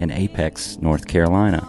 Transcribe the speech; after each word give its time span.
in 0.00 0.10
Apex, 0.10 0.78
North 0.78 1.06
Carolina. 1.06 1.66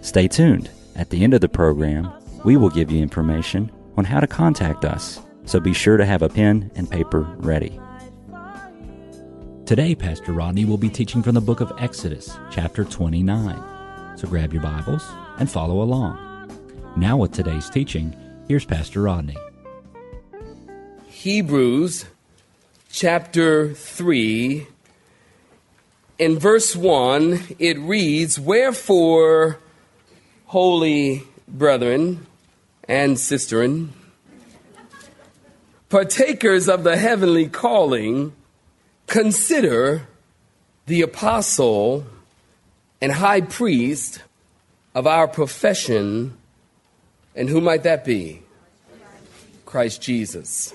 Stay 0.00 0.28
tuned. 0.28 0.70
At 0.96 1.10
the 1.10 1.22
end 1.22 1.34
of 1.34 1.40
the 1.40 1.48
program, 1.48 2.10
we 2.44 2.56
will 2.56 2.70
give 2.70 2.90
you 2.90 3.02
information 3.02 3.70
on 3.96 4.04
how 4.04 4.20
to 4.20 4.26
contact 4.26 4.84
us, 4.84 5.20
so 5.44 5.60
be 5.60 5.74
sure 5.74 5.96
to 5.96 6.06
have 6.06 6.22
a 6.22 6.28
pen 6.28 6.70
and 6.74 6.90
paper 6.90 7.20
ready. 7.38 7.78
Today, 9.66 9.94
Pastor 9.94 10.32
Rodney 10.32 10.64
will 10.64 10.78
be 10.78 10.88
teaching 10.88 11.22
from 11.22 11.34
the 11.34 11.40
book 11.40 11.60
of 11.60 11.72
Exodus, 11.78 12.36
chapter 12.50 12.84
29. 12.84 13.62
So 14.16 14.26
grab 14.26 14.52
your 14.52 14.62
Bibles 14.62 15.06
and 15.38 15.50
follow 15.50 15.82
along. 15.82 16.18
Now, 16.96 17.16
with 17.16 17.32
today's 17.32 17.70
teaching, 17.70 18.14
here's 18.48 18.64
Pastor 18.64 19.02
Rodney. 19.02 19.36
Hebrews 21.06 22.06
chapter 22.90 23.72
3 23.72 24.66
in 26.20 26.38
verse 26.38 26.76
1, 26.76 27.56
it 27.58 27.78
reads, 27.78 28.38
Wherefore, 28.38 29.58
holy 30.44 31.22
brethren 31.48 32.26
and 32.86 33.16
sisterin, 33.16 33.88
partakers 35.88 36.68
of 36.68 36.84
the 36.84 36.98
heavenly 36.98 37.48
calling, 37.48 38.34
consider 39.06 40.06
the 40.84 41.00
apostle 41.00 42.04
and 43.00 43.12
high 43.12 43.40
priest 43.40 44.20
of 44.94 45.06
our 45.06 45.26
profession. 45.26 46.36
And 47.34 47.48
who 47.48 47.62
might 47.62 47.84
that 47.84 48.04
be? 48.04 48.42
Christ 49.64 50.02
Jesus. 50.02 50.74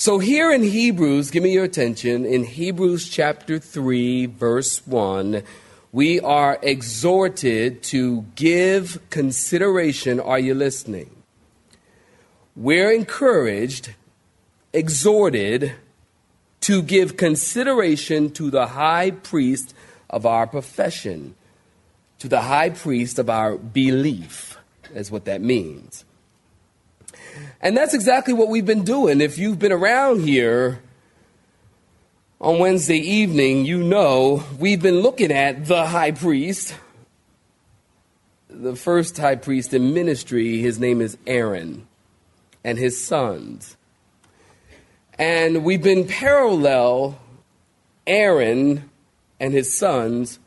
So, 0.00 0.18
here 0.18 0.50
in 0.50 0.62
Hebrews, 0.62 1.30
give 1.30 1.42
me 1.42 1.52
your 1.52 1.64
attention, 1.64 2.24
in 2.24 2.42
Hebrews 2.44 3.06
chapter 3.06 3.58
3, 3.58 4.24
verse 4.24 4.86
1, 4.86 5.42
we 5.92 6.18
are 6.20 6.58
exhorted 6.62 7.82
to 7.82 8.24
give 8.34 8.98
consideration. 9.10 10.18
Are 10.18 10.38
you 10.38 10.54
listening? 10.54 11.10
We're 12.56 12.90
encouraged, 12.90 13.94
exhorted 14.72 15.74
to 16.62 16.80
give 16.80 17.18
consideration 17.18 18.30
to 18.30 18.50
the 18.50 18.68
high 18.68 19.10
priest 19.10 19.74
of 20.08 20.24
our 20.24 20.46
profession, 20.46 21.34
to 22.20 22.26
the 22.26 22.40
high 22.40 22.70
priest 22.70 23.18
of 23.18 23.28
our 23.28 23.58
belief, 23.58 24.56
is 24.94 25.10
what 25.10 25.26
that 25.26 25.42
means. 25.42 26.06
And 27.60 27.76
that's 27.76 27.94
exactly 27.94 28.34
what 28.34 28.48
we've 28.48 28.66
been 28.66 28.84
doing. 28.84 29.20
If 29.20 29.38
you've 29.38 29.58
been 29.58 29.72
around 29.72 30.20
here 30.20 30.80
on 32.40 32.58
Wednesday 32.58 32.98
evening, 32.98 33.66
you 33.66 33.82
know 33.82 34.42
we've 34.58 34.82
been 34.82 35.00
looking 35.00 35.32
at 35.32 35.66
the 35.66 35.86
high 35.86 36.12
priest. 36.12 36.74
The 38.48 38.74
first 38.74 39.16
high 39.16 39.36
priest 39.36 39.74
in 39.74 39.94
ministry, 39.94 40.58
his 40.58 40.78
name 40.78 41.00
is 41.00 41.16
Aaron, 41.26 41.86
and 42.64 42.78
his 42.78 43.02
sons. 43.02 43.76
And 45.18 45.64
we've 45.64 45.82
been 45.82 46.06
parallel 46.06 47.20
Aaron 48.06 48.90
and 49.38 49.52
his 49.52 49.76
sons, 49.76 50.38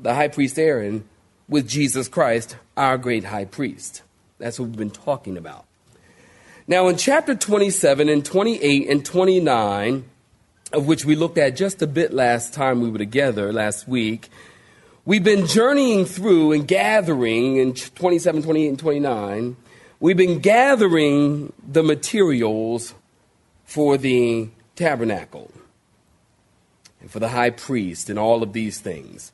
the 0.00 0.14
high 0.14 0.28
priest 0.28 0.58
Aaron, 0.58 1.08
with 1.48 1.68
Jesus 1.68 2.08
Christ, 2.08 2.56
our 2.76 2.98
great 2.98 3.24
high 3.24 3.44
priest. 3.44 4.02
That's 4.38 4.58
what 4.58 4.68
we've 4.68 4.78
been 4.78 4.90
talking 4.90 5.36
about. 5.36 5.67
Now, 6.70 6.88
in 6.88 6.98
chapter 6.98 7.34
27 7.34 8.10
and 8.10 8.22
28 8.22 8.90
and 8.90 9.02
29, 9.02 10.04
of 10.74 10.86
which 10.86 11.06
we 11.06 11.16
looked 11.16 11.38
at 11.38 11.56
just 11.56 11.80
a 11.80 11.86
bit 11.86 12.12
last 12.12 12.52
time 12.52 12.82
we 12.82 12.90
were 12.90 12.98
together, 12.98 13.54
last 13.54 13.88
week, 13.88 14.28
we've 15.06 15.24
been 15.24 15.46
journeying 15.46 16.04
through 16.04 16.52
and 16.52 16.68
gathering 16.68 17.56
in 17.56 17.72
27, 17.72 18.42
28, 18.42 18.68
and 18.68 18.78
29, 18.78 19.56
we've 19.98 20.18
been 20.18 20.40
gathering 20.40 21.54
the 21.66 21.82
materials 21.82 22.92
for 23.64 23.96
the 23.96 24.50
tabernacle 24.76 25.50
and 27.00 27.10
for 27.10 27.18
the 27.18 27.28
high 27.28 27.48
priest 27.48 28.10
and 28.10 28.18
all 28.18 28.42
of 28.42 28.52
these 28.52 28.78
things. 28.78 29.32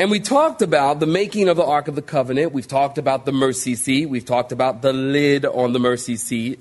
And 0.00 0.12
we 0.12 0.20
talked 0.20 0.62
about 0.62 1.00
the 1.00 1.06
making 1.06 1.48
of 1.48 1.56
the 1.56 1.64
Ark 1.64 1.88
of 1.88 1.96
the 1.96 2.02
Covenant. 2.02 2.52
We've 2.52 2.68
talked 2.68 2.98
about 2.98 3.26
the 3.26 3.32
mercy 3.32 3.74
seat. 3.74 4.06
We've 4.06 4.24
talked 4.24 4.52
about 4.52 4.80
the 4.80 4.92
lid 4.92 5.44
on 5.44 5.72
the 5.72 5.80
mercy 5.80 6.14
seat. 6.14 6.60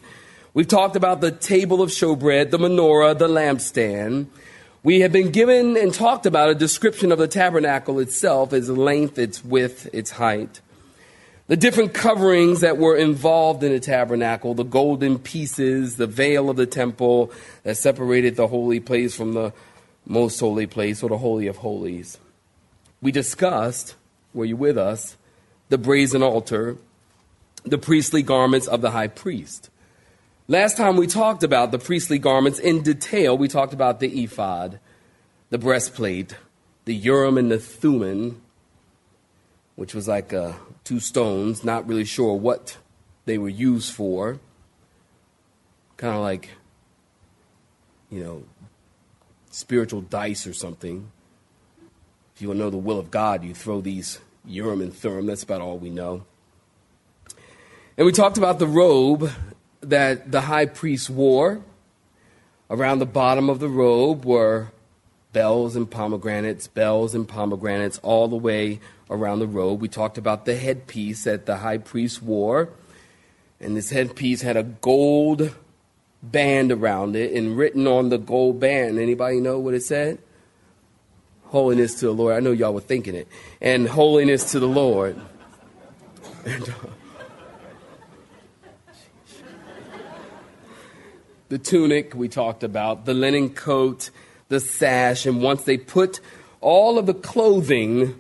We've 0.56 0.68
talked 0.68 0.96
about 0.96 1.22
the 1.22 1.30
table 1.30 1.84
of 1.84 1.92
showbread, 1.92 2.50
the 2.50 2.58
menorah, 2.58 3.16
the 3.16 3.28
lampstand. 3.28 4.26
We 4.82 5.02
have 5.02 5.12
been 5.12 5.30
given 5.30 5.78
and 5.78 5.94
talked 5.94 6.26
about 6.26 6.50
a 6.50 6.56
description 6.56 7.12
of 7.12 7.20
the 7.20 7.28
tabernacle 7.28 8.00
itself, 8.00 8.54
its 8.54 8.70
length, 8.70 9.20
its 9.20 9.46
width, 9.46 9.88
its 9.94 10.10
height. 10.10 10.60
The 11.46 11.58
different 11.58 11.94
coverings 11.94 12.62
that 12.62 12.80
were 12.80 12.98
involved 12.98 13.62
in 13.62 13.72
the 13.72 13.80
tabernacle, 13.80 14.56
the 14.56 14.64
golden 14.64 15.20
pieces, 15.20 15.98
the 15.98 16.08
veil 16.08 16.50
of 16.50 16.56
the 16.56 16.66
temple 16.66 17.32
that 17.62 17.78
separated 17.78 18.36
the 18.36 18.48
holy 18.48 18.80
place 18.80 19.16
from 19.16 19.34
the 19.34 19.54
most 20.08 20.40
holy 20.40 20.66
place 20.66 21.04
or 21.04 21.10
the 21.10 21.20
holy 21.20 21.46
of 21.46 21.58
holies 21.58 22.18
we 23.02 23.12
discussed, 23.12 23.96
were 24.34 24.46
you 24.46 24.56
with 24.56 24.78
us, 24.78 25.18
the 25.70 25.78
brazen 25.78 26.24
altar, 26.24 26.78
the 27.64 27.78
priestly 27.78 28.22
garments 28.22 28.68
of 28.68 28.82
the 28.82 28.92
high 28.92 29.08
priest. 29.08 29.70
Last 30.48 30.78
time 30.78 30.96
we 30.96 31.08
talked 31.08 31.44
about 31.44 31.72
the 31.72 31.80
priestly 31.80 32.20
garments 32.20 32.60
in 32.60 32.82
detail. 32.82 33.38
We 33.38 33.50
talked 33.50 33.74
about 33.74 34.00
the 34.00 34.24
ephod, 34.24 34.80
the 35.50 35.58
breastplate, 35.58 36.36
the 36.86 36.96
urim 36.96 37.38
and 37.38 37.52
the 37.52 37.60
thummim, 37.60 38.42
which 39.76 39.94
was 39.94 40.08
like 40.08 40.34
uh, 40.34 40.54
two 40.86 41.02
stones, 41.02 41.66
not 41.66 41.86
really 41.88 42.06
sure 42.06 42.34
what 42.34 42.78
they 43.26 43.38
were 43.38 43.50
used 43.50 43.94
for. 43.94 44.40
Kind 45.98 46.16
of 46.16 46.22
like, 46.22 46.52
you 48.10 48.24
know, 48.24 48.44
spiritual 49.52 50.02
dice 50.02 50.48
or 50.48 50.54
something. 50.54 51.12
If 52.38 52.44
you 52.44 52.50
want 52.50 52.60
to 52.60 52.66
know 52.66 52.70
the 52.70 52.78
will 52.78 53.00
of 53.00 53.10
God, 53.10 53.44
you 53.44 53.56
throw 53.56 53.82
these 53.82 54.20
Urim 54.46 54.80
and 54.80 54.94
Thummim. 54.94 55.26
That's 55.26 55.42
about 55.42 55.60
all 55.60 55.80
we 55.80 55.90
know. 55.90 56.24
And 57.98 58.06
we 58.06 58.12
talked 58.12 58.38
about 58.38 58.60
the 58.60 58.68
robe 58.68 59.32
that 59.82 60.32
the 60.32 60.42
high 60.42 60.68
priest 60.68 61.10
wore. 61.10 61.64
Around 62.70 63.00
the 63.00 63.08
bottom 63.08 63.50
of 63.50 63.60
the 63.60 63.68
robe 63.68 64.24
were 64.24 64.68
bells 65.34 65.76
and 65.76 65.90
pomegranates, 65.90 66.68
bells 66.68 67.16
and 67.16 67.28
pomegranates 67.28 67.98
all 68.04 68.28
the 68.28 68.36
way 68.36 68.82
around 69.10 69.40
the 69.40 69.48
robe. 69.48 69.82
We 69.82 69.88
talked 69.88 70.20
about 70.20 70.46
the 70.46 70.58
headpiece 70.58 71.24
that 71.24 71.48
the 71.48 71.58
high 71.58 71.80
priest 71.80 72.22
wore. 72.22 72.70
And 73.60 73.76
this 73.76 73.90
headpiece 73.90 74.44
had 74.44 74.58
a 74.58 74.62
gold 74.62 75.56
band 76.22 76.72
around 76.72 77.16
it 77.16 77.34
and 77.34 77.58
written 77.58 77.88
on 77.88 78.10
the 78.10 78.20
gold 78.20 78.60
band. 78.60 79.00
Anybody 79.00 79.40
know 79.40 79.58
what 79.58 79.74
it 79.74 79.82
said? 79.82 80.20
Holiness 81.48 81.96
to 82.00 82.06
the 82.06 82.14
Lord. 82.14 82.36
I 82.36 82.40
know 82.40 82.52
y'all 82.52 82.74
were 82.74 82.82
thinking 82.82 83.16
it. 83.16 83.28
And 83.62 83.88
holiness 83.88 84.52
to 84.52 84.60
the 84.60 84.68
Lord. 84.68 85.20
And, 86.46 86.70
uh, 86.70 86.74
the 91.50 91.58
tunic 91.58 92.14
we 92.14 92.28
talked 92.28 92.64
about, 92.64 93.06
the 93.06 93.14
linen 93.14 93.50
coat, 93.50 94.10
the 94.50 94.60
sash, 94.60 95.26
and 95.26 95.42
once 95.42 95.64
they 95.64 95.78
put 95.78 96.20
all 96.60 96.98
of 96.98 97.06
the 97.06 97.14
clothing 97.14 98.18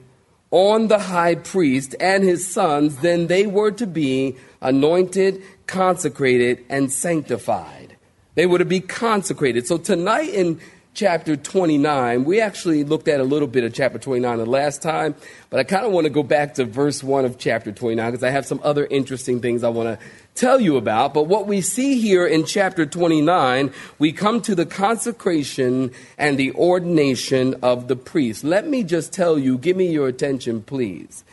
on 0.51 0.87
the 0.87 0.99
high 0.99 1.35
priest 1.35 1.95
and 1.99 2.23
his 2.23 2.47
sons, 2.47 2.97
then 2.97 3.27
they 3.27 3.45
were 3.45 3.71
to 3.71 3.85
be 3.85 4.37
anointed, 4.61 5.41
consecrated, 5.65 6.63
and 6.69 6.91
sanctified. 6.91 7.97
They 8.35 8.45
were 8.45 8.59
to 8.59 8.65
be 8.65 8.79
consecrated. 8.79 9.67
So 9.67 9.77
tonight 9.77 10.29
in 10.29 10.61
chapter 10.97 11.35
29. 11.35 12.23
We 12.23 12.41
actually 12.41 12.83
looked 12.83 13.07
at 13.07 13.19
a 13.19 13.23
little 13.23 13.47
bit 13.47 13.63
of 13.63 13.71
chapter 13.71 13.99
29 13.99 14.39
the 14.39 14.47
last 14.47 14.81
time, 14.81 15.13
but 15.51 15.59
I 15.59 15.63
kind 15.63 15.85
of 15.85 15.91
want 15.91 16.05
to 16.05 16.09
go 16.09 16.23
back 16.23 16.55
to 16.55 16.65
verse 16.65 17.03
1 17.03 17.23
of 17.23 17.37
chapter 17.37 17.71
29 17.71 18.11
because 18.11 18.23
I 18.23 18.31
have 18.31 18.47
some 18.47 18.59
other 18.63 18.87
interesting 18.87 19.39
things 19.39 19.63
I 19.63 19.69
want 19.69 19.99
to 19.99 20.05
tell 20.33 20.59
you 20.59 20.75
about. 20.75 21.13
But 21.13 21.27
what 21.27 21.45
we 21.45 21.61
see 21.61 22.01
here 22.01 22.25
in 22.25 22.45
chapter 22.45 22.83
29, 22.87 23.71
we 23.99 24.11
come 24.11 24.41
to 24.41 24.55
the 24.55 24.65
consecration 24.65 25.91
and 26.17 26.35
the 26.35 26.51
ordination 26.53 27.53
of 27.61 27.87
the 27.87 27.95
priest. 27.95 28.43
Let 28.43 28.67
me 28.67 28.83
just 28.83 29.13
tell 29.13 29.37
you, 29.37 29.59
give 29.59 29.77
me 29.77 29.91
your 29.91 30.07
attention, 30.07 30.63
please. 30.63 31.23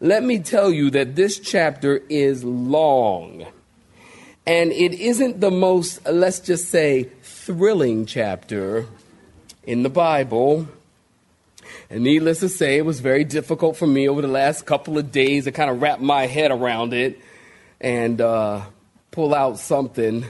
Let 0.00 0.22
me 0.22 0.38
tell 0.38 0.70
you 0.70 0.90
that 0.90 1.16
this 1.16 1.38
chapter 1.40 2.02
is 2.10 2.44
long. 2.44 3.46
And 4.46 4.70
it 4.70 4.92
isn't 4.92 5.40
the 5.40 5.50
most, 5.50 6.06
let's 6.06 6.40
just 6.40 6.68
say, 6.68 7.04
thrilling 7.22 8.04
chapter 8.04 8.86
in 9.66 9.82
the 9.82 9.90
Bible. 9.90 10.68
And 11.90 12.02
needless 12.02 12.40
to 12.40 12.48
say, 12.48 12.76
it 12.76 12.84
was 12.84 13.00
very 13.00 13.24
difficult 13.24 13.76
for 13.76 13.86
me 13.86 14.08
over 14.08 14.22
the 14.22 14.28
last 14.28 14.66
couple 14.66 14.98
of 14.98 15.12
days 15.12 15.44
to 15.44 15.52
kind 15.52 15.70
of 15.70 15.80
wrap 15.80 16.00
my 16.00 16.26
head 16.26 16.50
around 16.50 16.92
it 16.92 17.18
and 17.80 18.20
uh, 18.20 18.62
pull 19.10 19.34
out 19.34 19.58
something. 19.58 20.24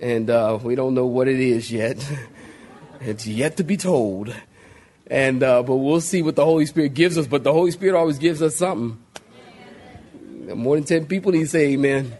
And 0.00 0.28
uh, 0.28 0.58
we 0.62 0.74
don't 0.74 0.94
know 0.94 1.06
what 1.06 1.28
it 1.28 1.40
is 1.40 1.70
yet. 1.70 2.06
it's 3.00 3.26
yet 3.26 3.56
to 3.58 3.64
be 3.64 3.76
told. 3.76 4.34
And 5.08 5.42
uh, 5.42 5.62
but 5.62 5.76
we'll 5.76 6.00
see 6.00 6.22
what 6.22 6.36
the 6.36 6.44
Holy 6.44 6.66
Spirit 6.66 6.94
gives 6.94 7.16
us. 7.16 7.26
But 7.26 7.44
the 7.44 7.52
Holy 7.52 7.70
Spirit 7.70 7.96
always 7.96 8.18
gives 8.18 8.42
us 8.42 8.56
something. 8.56 8.98
More 10.54 10.76
than 10.76 10.84
ten 10.84 11.06
people 11.06 11.32
need 11.32 11.40
to 11.40 11.48
say 11.48 11.72
Amen. 11.72 12.12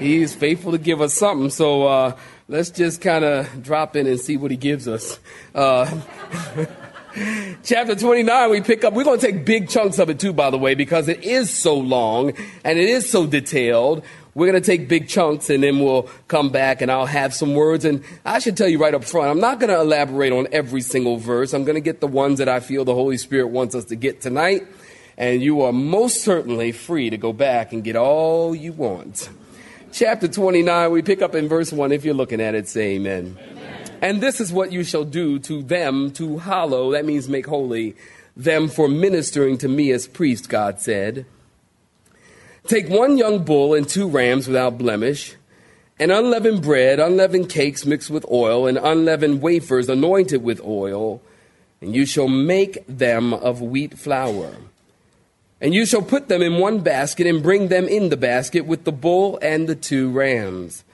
He 0.00 0.20
is 0.20 0.34
faithful 0.34 0.72
to 0.72 0.78
give 0.78 1.00
us 1.00 1.14
something. 1.14 1.50
So 1.50 1.86
uh, 1.86 2.16
let's 2.48 2.70
just 2.70 3.00
kind 3.00 3.24
of 3.24 3.62
drop 3.62 3.96
in 3.96 4.06
and 4.06 4.20
see 4.20 4.36
what 4.36 4.50
He 4.50 4.56
gives 4.56 4.86
us. 4.86 5.18
Uh, 5.54 6.00
chapter 7.62 7.94
29, 7.94 8.50
we 8.50 8.60
pick 8.60 8.84
up, 8.84 8.92
we're 8.92 9.04
going 9.04 9.18
to 9.18 9.26
take 9.26 9.44
big 9.44 9.68
chunks 9.68 9.98
of 9.98 10.10
it 10.10 10.18
too, 10.18 10.32
by 10.32 10.50
the 10.50 10.58
way, 10.58 10.74
because 10.74 11.08
it 11.08 11.22
is 11.24 11.50
so 11.50 11.74
long 11.74 12.32
and 12.64 12.78
it 12.78 12.88
is 12.88 13.08
so 13.08 13.26
detailed. 13.26 14.04
We're 14.34 14.50
going 14.50 14.60
to 14.60 14.66
take 14.66 14.88
big 14.88 15.08
chunks 15.08 15.48
and 15.48 15.62
then 15.62 15.78
we'll 15.78 16.08
come 16.26 16.50
back 16.50 16.82
and 16.82 16.90
I'll 16.90 17.06
have 17.06 17.32
some 17.32 17.54
words. 17.54 17.84
And 17.84 18.02
I 18.24 18.40
should 18.40 18.56
tell 18.56 18.68
you 18.68 18.78
right 18.78 18.92
up 18.92 19.04
front, 19.04 19.30
I'm 19.30 19.40
not 19.40 19.60
going 19.60 19.70
to 19.70 19.80
elaborate 19.80 20.32
on 20.32 20.48
every 20.50 20.80
single 20.80 21.18
verse. 21.18 21.54
I'm 21.54 21.64
going 21.64 21.76
to 21.76 21.80
get 21.80 22.00
the 22.00 22.08
ones 22.08 22.38
that 22.38 22.48
I 22.48 22.58
feel 22.58 22.84
the 22.84 22.94
Holy 22.94 23.16
Spirit 23.16 23.48
wants 23.48 23.76
us 23.76 23.84
to 23.86 23.96
get 23.96 24.20
tonight. 24.20 24.66
And 25.16 25.40
you 25.40 25.62
are 25.62 25.72
most 25.72 26.22
certainly 26.22 26.72
free 26.72 27.10
to 27.10 27.16
go 27.16 27.32
back 27.32 27.72
and 27.72 27.84
get 27.84 27.94
all 27.94 28.56
you 28.56 28.72
want. 28.72 29.28
Chapter 29.94 30.26
29, 30.26 30.90
we 30.90 31.02
pick 31.02 31.22
up 31.22 31.36
in 31.36 31.46
verse 31.46 31.72
1. 31.72 31.92
If 31.92 32.04
you're 32.04 32.14
looking 32.14 32.40
at 32.40 32.56
it, 32.56 32.66
say 32.66 32.96
amen. 32.96 33.38
amen. 33.40 33.90
And 34.02 34.20
this 34.20 34.40
is 34.40 34.52
what 34.52 34.72
you 34.72 34.82
shall 34.82 35.04
do 35.04 35.38
to 35.38 35.62
them 35.62 36.10
to 36.14 36.38
hallow, 36.38 36.90
that 36.90 37.04
means 37.04 37.28
make 37.28 37.46
holy, 37.46 37.94
them 38.36 38.66
for 38.66 38.88
ministering 38.88 39.56
to 39.58 39.68
me 39.68 39.92
as 39.92 40.08
priest, 40.08 40.48
God 40.48 40.80
said. 40.80 41.26
Take 42.66 42.88
one 42.88 43.18
young 43.18 43.44
bull 43.44 43.72
and 43.72 43.88
two 43.88 44.08
rams 44.08 44.48
without 44.48 44.78
blemish, 44.78 45.36
and 46.00 46.10
unleavened 46.10 46.60
bread, 46.60 46.98
unleavened 46.98 47.48
cakes 47.48 47.86
mixed 47.86 48.10
with 48.10 48.26
oil, 48.28 48.66
and 48.66 48.78
unleavened 48.78 49.42
wafers 49.42 49.88
anointed 49.88 50.42
with 50.42 50.60
oil, 50.62 51.22
and 51.80 51.94
you 51.94 52.04
shall 52.04 52.26
make 52.26 52.84
them 52.88 53.32
of 53.32 53.62
wheat 53.62 53.96
flour. 53.96 54.56
And 55.64 55.72
you 55.72 55.86
shall 55.86 56.02
put 56.02 56.28
them 56.28 56.42
in 56.42 56.58
one 56.58 56.80
basket 56.80 57.26
and 57.26 57.42
bring 57.42 57.68
them 57.68 57.88
in 57.88 58.10
the 58.10 58.18
basket 58.18 58.66
with 58.66 58.84
the 58.84 58.92
bull 58.92 59.38
and 59.40 59.66
the 59.66 59.74
two 59.74 60.10
rams. 60.10 60.84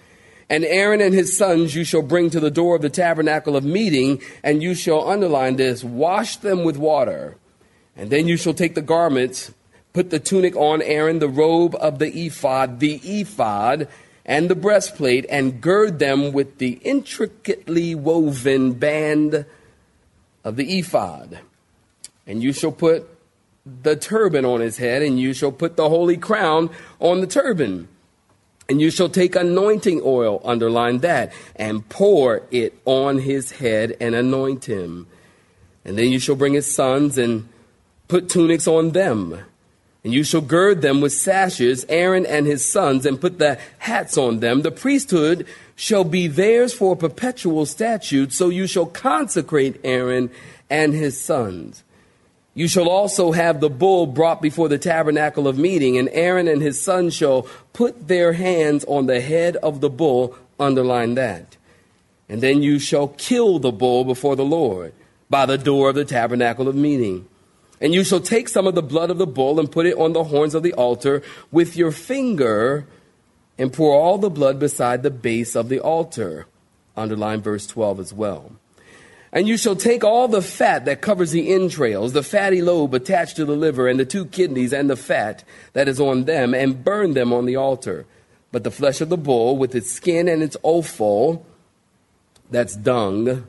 And 0.48 0.64
Aaron 0.64 1.00
and 1.00 1.12
his 1.12 1.36
sons 1.36 1.74
you 1.74 1.82
shall 1.82 2.02
bring 2.02 2.30
to 2.30 2.38
the 2.38 2.52
door 2.52 2.76
of 2.76 2.82
the 2.82 2.88
tabernacle 2.88 3.56
of 3.56 3.64
meeting, 3.64 4.22
and 4.44 4.62
you 4.62 4.76
shall 4.76 5.08
underline 5.10 5.56
this 5.56 5.82
wash 5.82 6.36
them 6.36 6.62
with 6.62 6.76
water. 6.76 7.36
And 7.96 8.10
then 8.10 8.28
you 8.28 8.36
shall 8.36 8.54
take 8.54 8.76
the 8.76 8.80
garments, 8.80 9.52
put 9.92 10.10
the 10.10 10.20
tunic 10.20 10.54
on 10.54 10.82
Aaron, 10.82 11.18
the 11.18 11.28
robe 11.28 11.74
of 11.80 11.98
the 11.98 12.26
ephod, 12.26 12.78
the 12.78 13.00
ephod, 13.02 13.88
and 14.24 14.48
the 14.48 14.54
breastplate, 14.54 15.26
and 15.28 15.60
gird 15.60 15.98
them 15.98 16.30
with 16.30 16.58
the 16.58 16.74
intricately 16.84 17.96
woven 17.96 18.74
band 18.74 19.46
of 20.44 20.54
the 20.54 20.78
ephod. 20.78 21.40
And 22.24 22.40
you 22.40 22.52
shall 22.52 22.70
put 22.70 23.08
the 23.82 23.96
turban 23.96 24.44
on 24.44 24.60
his 24.60 24.78
head, 24.78 25.02
and 25.02 25.18
you 25.18 25.32
shall 25.32 25.52
put 25.52 25.76
the 25.76 25.88
holy 25.88 26.16
crown 26.16 26.70
on 26.98 27.20
the 27.20 27.26
turban. 27.26 27.88
And 28.68 28.80
you 28.80 28.90
shall 28.90 29.08
take 29.08 29.34
anointing 29.34 30.00
oil, 30.04 30.40
underline 30.44 30.98
that, 30.98 31.32
and 31.56 31.88
pour 31.88 32.42
it 32.50 32.78
on 32.84 33.18
his 33.18 33.52
head 33.52 33.96
and 34.00 34.14
anoint 34.14 34.66
him. 34.66 35.08
And 35.84 35.98
then 35.98 36.10
you 36.10 36.20
shall 36.20 36.36
bring 36.36 36.54
his 36.54 36.72
sons 36.72 37.18
and 37.18 37.48
put 38.06 38.28
tunics 38.28 38.68
on 38.68 38.90
them. 38.90 39.40
And 40.04 40.14
you 40.14 40.24
shall 40.24 40.40
gird 40.40 40.82
them 40.82 41.00
with 41.00 41.12
sashes, 41.12 41.84
Aaron 41.88 42.24
and 42.24 42.46
his 42.46 42.64
sons, 42.70 43.04
and 43.04 43.20
put 43.20 43.38
the 43.38 43.58
hats 43.78 44.16
on 44.16 44.40
them. 44.40 44.62
The 44.62 44.70
priesthood 44.70 45.46
shall 45.74 46.04
be 46.04 46.26
theirs 46.26 46.72
for 46.72 46.92
a 46.92 46.96
perpetual 46.96 47.66
statute, 47.66 48.32
so 48.32 48.48
you 48.48 48.66
shall 48.66 48.86
consecrate 48.86 49.80
Aaron 49.82 50.30
and 50.70 50.94
his 50.94 51.20
sons. 51.20 51.82
You 52.54 52.66
shall 52.66 52.88
also 52.88 53.32
have 53.32 53.60
the 53.60 53.70
bull 53.70 54.06
brought 54.06 54.42
before 54.42 54.68
the 54.68 54.78
tabernacle 54.78 55.46
of 55.46 55.56
meeting, 55.56 55.96
and 55.96 56.08
Aaron 56.12 56.48
and 56.48 56.60
his 56.60 56.82
sons 56.82 57.14
shall 57.14 57.46
put 57.72 58.08
their 58.08 58.32
hands 58.32 58.84
on 58.86 59.06
the 59.06 59.20
head 59.20 59.56
of 59.56 59.80
the 59.80 59.90
bull. 59.90 60.36
Underline 60.58 61.14
that. 61.14 61.56
And 62.28 62.42
then 62.42 62.62
you 62.62 62.78
shall 62.78 63.08
kill 63.08 63.58
the 63.58 63.72
bull 63.72 64.04
before 64.04 64.36
the 64.36 64.44
Lord 64.44 64.92
by 65.28 65.46
the 65.46 65.58
door 65.58 65.90
of 65.90 65.94
the 65.94 66.04
tabernacle 66.04 66.68
of 66.68 66.74
meeting. 66.74 67.26
And 67.80 67.94
you 67.94 68.04
shall 68.04 68.20
take 68.20 68.48
some 68.48 68.66
of 68.66 68.74
the 68.74 68.82
blood 68.82 69.10
of 69.10 69.18
the 69.18 69.26
bull 69.26 69.58
and 69.58 69.70
put 69.70 69.86
it 69.86 69.96
on 69.96 70.12
the 70.12 70.24
horns 70.24 70.54
of 70.54 70.62
the 70.62 70.74
altar 70.74 71.22
with 71.50 71.76
your 71.76 71.92
finger 71.92 72.86
and 73.56 73.72
pour 73.72 73.94
all 73.94 74.18
the 74.18 74.30
blood 74.30 74.58
beside 74.58 75.02
the 75.02 75.10
base 75.10 75.54
of 75.54 75.68
the 75.68 75.80
altar. 75.80 76.46
Underline 76.96 77.40
verse 77.40 77.66
12 77.66 78.00
as 78.00 78.12
well. 78.12 78.59
And 79.32 79.46
you 79.46 79.56
shall 79.56 79.76
take 79.76 80.02
all 80.02 80.26
the 80.26 80.42
fat 80.42 80.86
that 80.86 81.00
covers 81.00 81.30
the 81.30 81.52
entrails, 81.52 82.12
the 82.12 82.22
fatty 82.22 82.62
lobe 82.62 82.94
attached 82.94 83.36
to 83.36 83.44
the 83.44 83.56
liver, 83.56 83.86
and 83.86 83.98
the 84.00 84.04
two 84.04 84.24
kidneys, 84.24 84.72
and 84.72 84.90
the 84.90 84.96
fat 84.96 85.44
that 85.72 85.86
is 85.86 86.00
on 86.00 86.24
them, 86.24 86.52
and 86.52 86.84
burn 86.84 87.14
them 87.14 87.32
on 87.32 87.46
the 87.46 87.56
altar. 87.56 88.06
But 88.50 88.64
the 88.64 88.72
flesh 88.72 89.00
of 89.00 89.08
the 89.08 89.16
bull, 89.16 89.56
with 89.56 89.74
its 89.74 89.90
skin 89.90 90.26
and 90.26 90.42
its 90.42 90.56
offal, 90.64 91.46
that's 92.50 92.74
dung, 92.74 93.46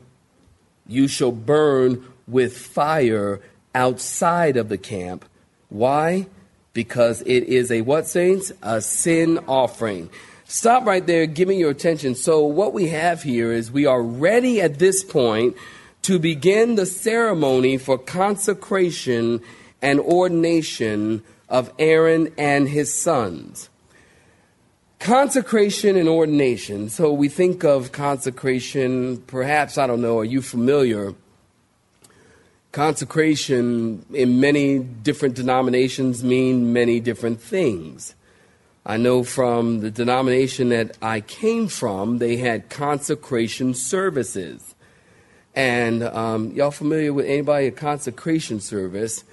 you 0.88 1.08
shall 1.08 1.32
burn 1.32 2.06
with 2.28 2.56
fire 2.56 3.42
outside 3.74 4.58
of 4.58 4.70
the 4.70 4.78
camp. 4.78 5.26
Why? 5.70 6.28
Because 6.74 7.22
it 7.22 7.46
is 7.46 7.72
a 7.72 7.82
what, 7.82 8.08
saints? 8.08 8.52
A 8.62 8.82
sin 8.82 9.40
offering. 9.48 10.10
Stop 10.52 10.86
right 10.86 11.08
there. 11.08 11.28
Give 11.28 11.48
me 11.48 11.56
your 11.56 11.72
attention. 11.72 12.14
So, 12.14 12.44
what 12.44 12.74
we 12.74 12.90
have 12.90 13.24
here 13.24 13.54
is 13.54 13.72
we 13.72 13.86
are 13.86 14.04
ready 14.04 14.60
at 14.60 14.80
this 14.80 15.02
point 15.02 15.56
to 16.02 16.20
begin 16.20 16.76
the 16.76 16.86
ceremony 16.86 17.78
for 17.78 17.98
consecration 17.98 19.40
and 19.82 20.02
ordination 20.02 21.24
of 21.48 21.72
Aaron 21.80 22.34
and 22.38 22.68
his 22.68 22.94
sons. 22.94 23.70
Consecration 25.00 25.96
and 25.96 26.10
ordination. 26.10 26.90
So, 26.90 27.14
we 27.14 27.30
think 27.30 27.64
of 27.64 27.94
consecration, 27.94 29.22
perhaps, 29.28 29.78
I 29.78 29.88
don't 29.88 30.02
know, 30.02 30.20
are 30.20 30.26
you 30.26 30.42
familiar? 30.42 31.16
Consecration 32.74 34.06
in 34.12 34.42
many 34.42 34.80
different 34.80 35.36
denominations 35.36 36.26
mean 36.26 36.74
many 36.74 37.00
different 37.00 37.40
things. 37.40 38.16
I 38.86 38.98
know 38.98 39.24
from 39.24 39.82
the 39.82 39.92
denomination 39.92 40.70
that 40.70 40.98
I 41.02 41.22
came 41.22 41.68
from, 41.68 42.18
they 42.18 42.38
had 42.38 42.70
consecration 42.70 43.76
services. 43.76 44.74
And 45.54 46.02
um, 46.02 46.52
y'all 46.52 46.72
familiar 46.72 47.14
with 47.14 47.28
anybody 47.28 47.68
a 47.68 47.72
consecration 47.72 48.60
service? 48.60 49.24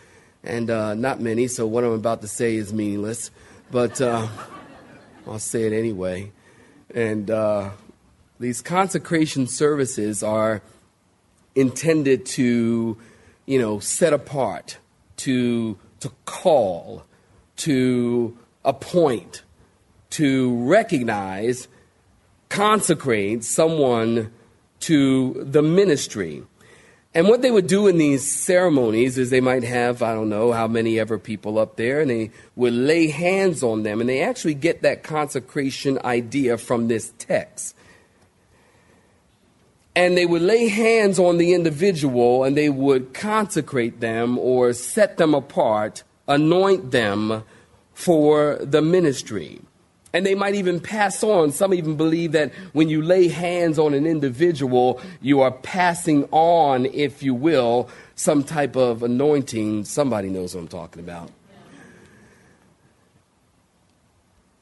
And 0.44 0.68
uh, 0.68 0.94
not 0.94 1.20
many, 1.20 1.48
so 1.48 1.66
what 1.66 1.82
I'm 1.82 1.92
about 1.92 2.20
to 2.20 2.28
say 2.28 2.56
is 2.56 2.72
meaningless. 2.72 3.30
But 3.70 4.00
uh, 4.00 4.28
I'll 5.26 5.38
say 5.38 5.62
it 5.62 5.72
anyway. 5.72 6.30
And 6.94 7.30
uh, 7.30 7.70
these 8.38 8.60
consecration 8.60 9.46
services 9.46 10.22
are 10.22 10.62
intended 11.54 12.26
to, 12.26 12.98
you 13.46 13.58
know, 13.58 13.78
set 13.78 14.12
apart, 14.12 14.78
to 15.18 15.78
to 16.00 16.12
call, 16.26 17.04
to 17.56 18.36
appoint, 18.64 19.42
to 20.10 20.56
recognize, 20.64 21.68
consecrate 22.48 23.44
someone 23.44 24.32
to 24.80 25.44
the 25.44 25.62
ministry. 25.62 26.42
And 27.14 27.26
what 27.28 27.42
they 27.42 27.50
would 27.50 27.66
do 27.66 27.86
in 27.86 27.98
these 27.98 28.30
ceremonies 28.30 29.18
is 29.18 29.30
they 29.30 29.40
might 29.40 29.64
have, 29.64 30.02
I 30.02 30.14
don't 30.14 30.28
know 30.28 30.52
how 30.52 30.68
many 30.68 30.98
ever 31.00 31.18
people 31.18 31.58
up 31.58 31.76
there, 31.76 32.00
and 32.00 32.10
they 32.10 32.30
would 32.54 32.74
lay 32.74 33.08
hands 33.08 33.62
on 33.62 33.82
them. 33.82 34.00
And 34.00 34.08
they 34.08 34.22
actually 34.22 34.54
get 34.54 34.82
that 34.82 35.02
consecration 35.02 35.98
idea 36.04 36.58
from 36.58 36.88
this 36.88 37.12
text. 37.18 37.74
And 39.96 40.16
they 40.16 40.26
would 40.26 40.42
lay 40.42 40.68
hands 40.68 41.18
on 41.18 41.38
the 41.38 41.54
individual 41.54 42.44
and 42.44 42.56
they 42.56 42.68
would 42.68 43.12
consecrate 43.14 43.98
them 43.98 44.38
or 44.38 44.72
set 44.72 45.16
them 45.16 45.34
apart, 45.34 46.04
anoint 46.28 46.92
them 46.92 47.42
for 47.98 48.58
the 48.60 48.80
ministry. 48.80 49.60
And 50.12 50.24
they 50.24 50.36
might 50.36 50.54
even 50.54 50.78
pass 50.78 51.24
on. 51.24 51.50
Some 51.50 51.74
even 51.74 51.96
believe 51.96 52.30
that 52.30 52.52
when 52.72 52.88
you 52.88 53.02
lay 53.02 53.26
hands 53.26 53.76
on 53.76 53.92
an 53.92 54.06
individual, 54.06 55.00
you 55.20 55.40
are 55.40 55.50
passing 55.50 56.28
on, 56.30 56.86
if 56.86 57.24
you 57.24 57.34
will, 57.34 57.90
some 58.14 58.44
type 58.44 58.76
of 58.76 59.02
anointing. 59.02 59.84
Somebody 59.84 60.28
knows 60.28 60.54
what 60.54 60.60
I'm 60.60 60.68
talking 60.68 61.02
about. 61.02 61.32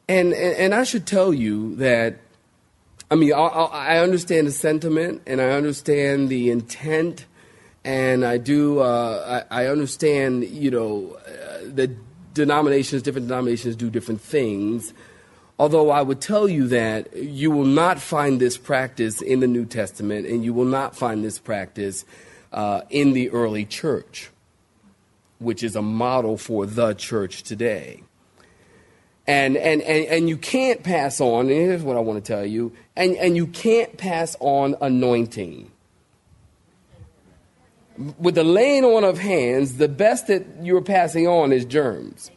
And, 0.09 0.33
and, 0.33 0.57
and 0.57 0.75
I 0.75 0.85
should 0.85 1.07
tell 1.07 1.35
you 1.35 1.77
that, 1.77 2.17
I 3.11 3.17
mean, 3.17 3.35
I, 3.35 3.37
I 3.37 3.99
understand 3.99 4.47
the 4.47 4.53
sentiment 4.53 5.21
and 5.27 5.43
I 5.43 5.51
understand 5.51 6.31
the 6.31 6.51
intent, 6.51 7.27
and 7.85 8.25
I 8.25 8.39
do, 8.39 8.79
uh, 8.79 9.45
I, 9.51 9.65
I 9.65 9.67
understand, 9.67 10.45
you 10.45 10.71
know, 10.71 11.19
uh, 11.27 11.59
the 11.67 11.95
denominations, 12.37 13.03
different 13.03 13.27
denominations 13.27 13.75
do 13.75 13.91
different 13.91 14.21
things. 14.21 14.95
Although 15.59 15.91
I 15.91 16.03
would 16.03 16.21
tell 16.21 16.49
you 16.49 16.69
that 16.69 17.17
you 17.17 17.51
will 17.51 17.65
not 17.65 17.99
find 17.99 18.41
this 18.41 18.59
practice 18.59 19.23
in 19.23 19.41
the 19.41 19.47
New 19.47 19.65
Testament, 19.65 20.27
and 20.27 20.45
you 20.45 20.53
will 20.53 20.67
not 20.67 20.95
find 20.95 21.25
this 21.25 21.39
practice 21.39 22.05
uh, 22.53 22.83
in 22.91 23.15
the 23.15 23.31
early 23.31 23.65
church, 23.65 24.31
which 25.39 25.63
is 25.63 25.75
a 25.75 25.83
model 25.83 26.37
for 26.37 26.67
the 26.67 26.95
church 26.95 27.43
today. 27.43 28.03
And, 29.27 29.57
and, 29.57 29.83
and, 29.83 30.07
and 30.07 30.29
you 30.29 30.37
can't 30.37 30.85
pass 30.85 31.21
on, 31.21 31.41
and 31.41 31.51
here's 31.51 31.83
what 31.83 31.97
I 31.97 32.01
want 32.01 32.25
to 32.25 32.33
tell 32.33 32.47
you, 32.47 32.73
and, 32.95 33.17
and 33.17 33.35
you 33.35 33.47
can't 33.49 33.97
pass 33.97 34.37
on 34.39 34.77
anointing. 34.81 35.73
With 38.19 38.35
the 38.35 38.45
laying 38.45 38.85
on 38.85 39.05
of 39.05 39.19
hands, 39.19 39.79
the 39.79 39.89
best 39.89 40.27
that 40.27 40.45
you're 40.63 40.83
passing 40.83 41.27
on 41.27 41.53
is 41.53 41.65
germs. 41.65 42.31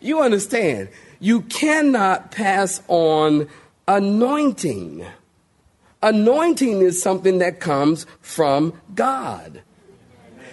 You 0.00 0.20
understand, 0.20 0.90
you 1.18 1.42
cannot 1.42 2.30
pass 2.30 2.82
on 2.88 3.48
anointing. 3.88 5.06
Anointing 6.02 6.82
is 6.82 7.00
something 7.00 7.38
that 7.38 7.60
comes 7.60 8.04
from 8.20 8.78
God. 8.94 9.62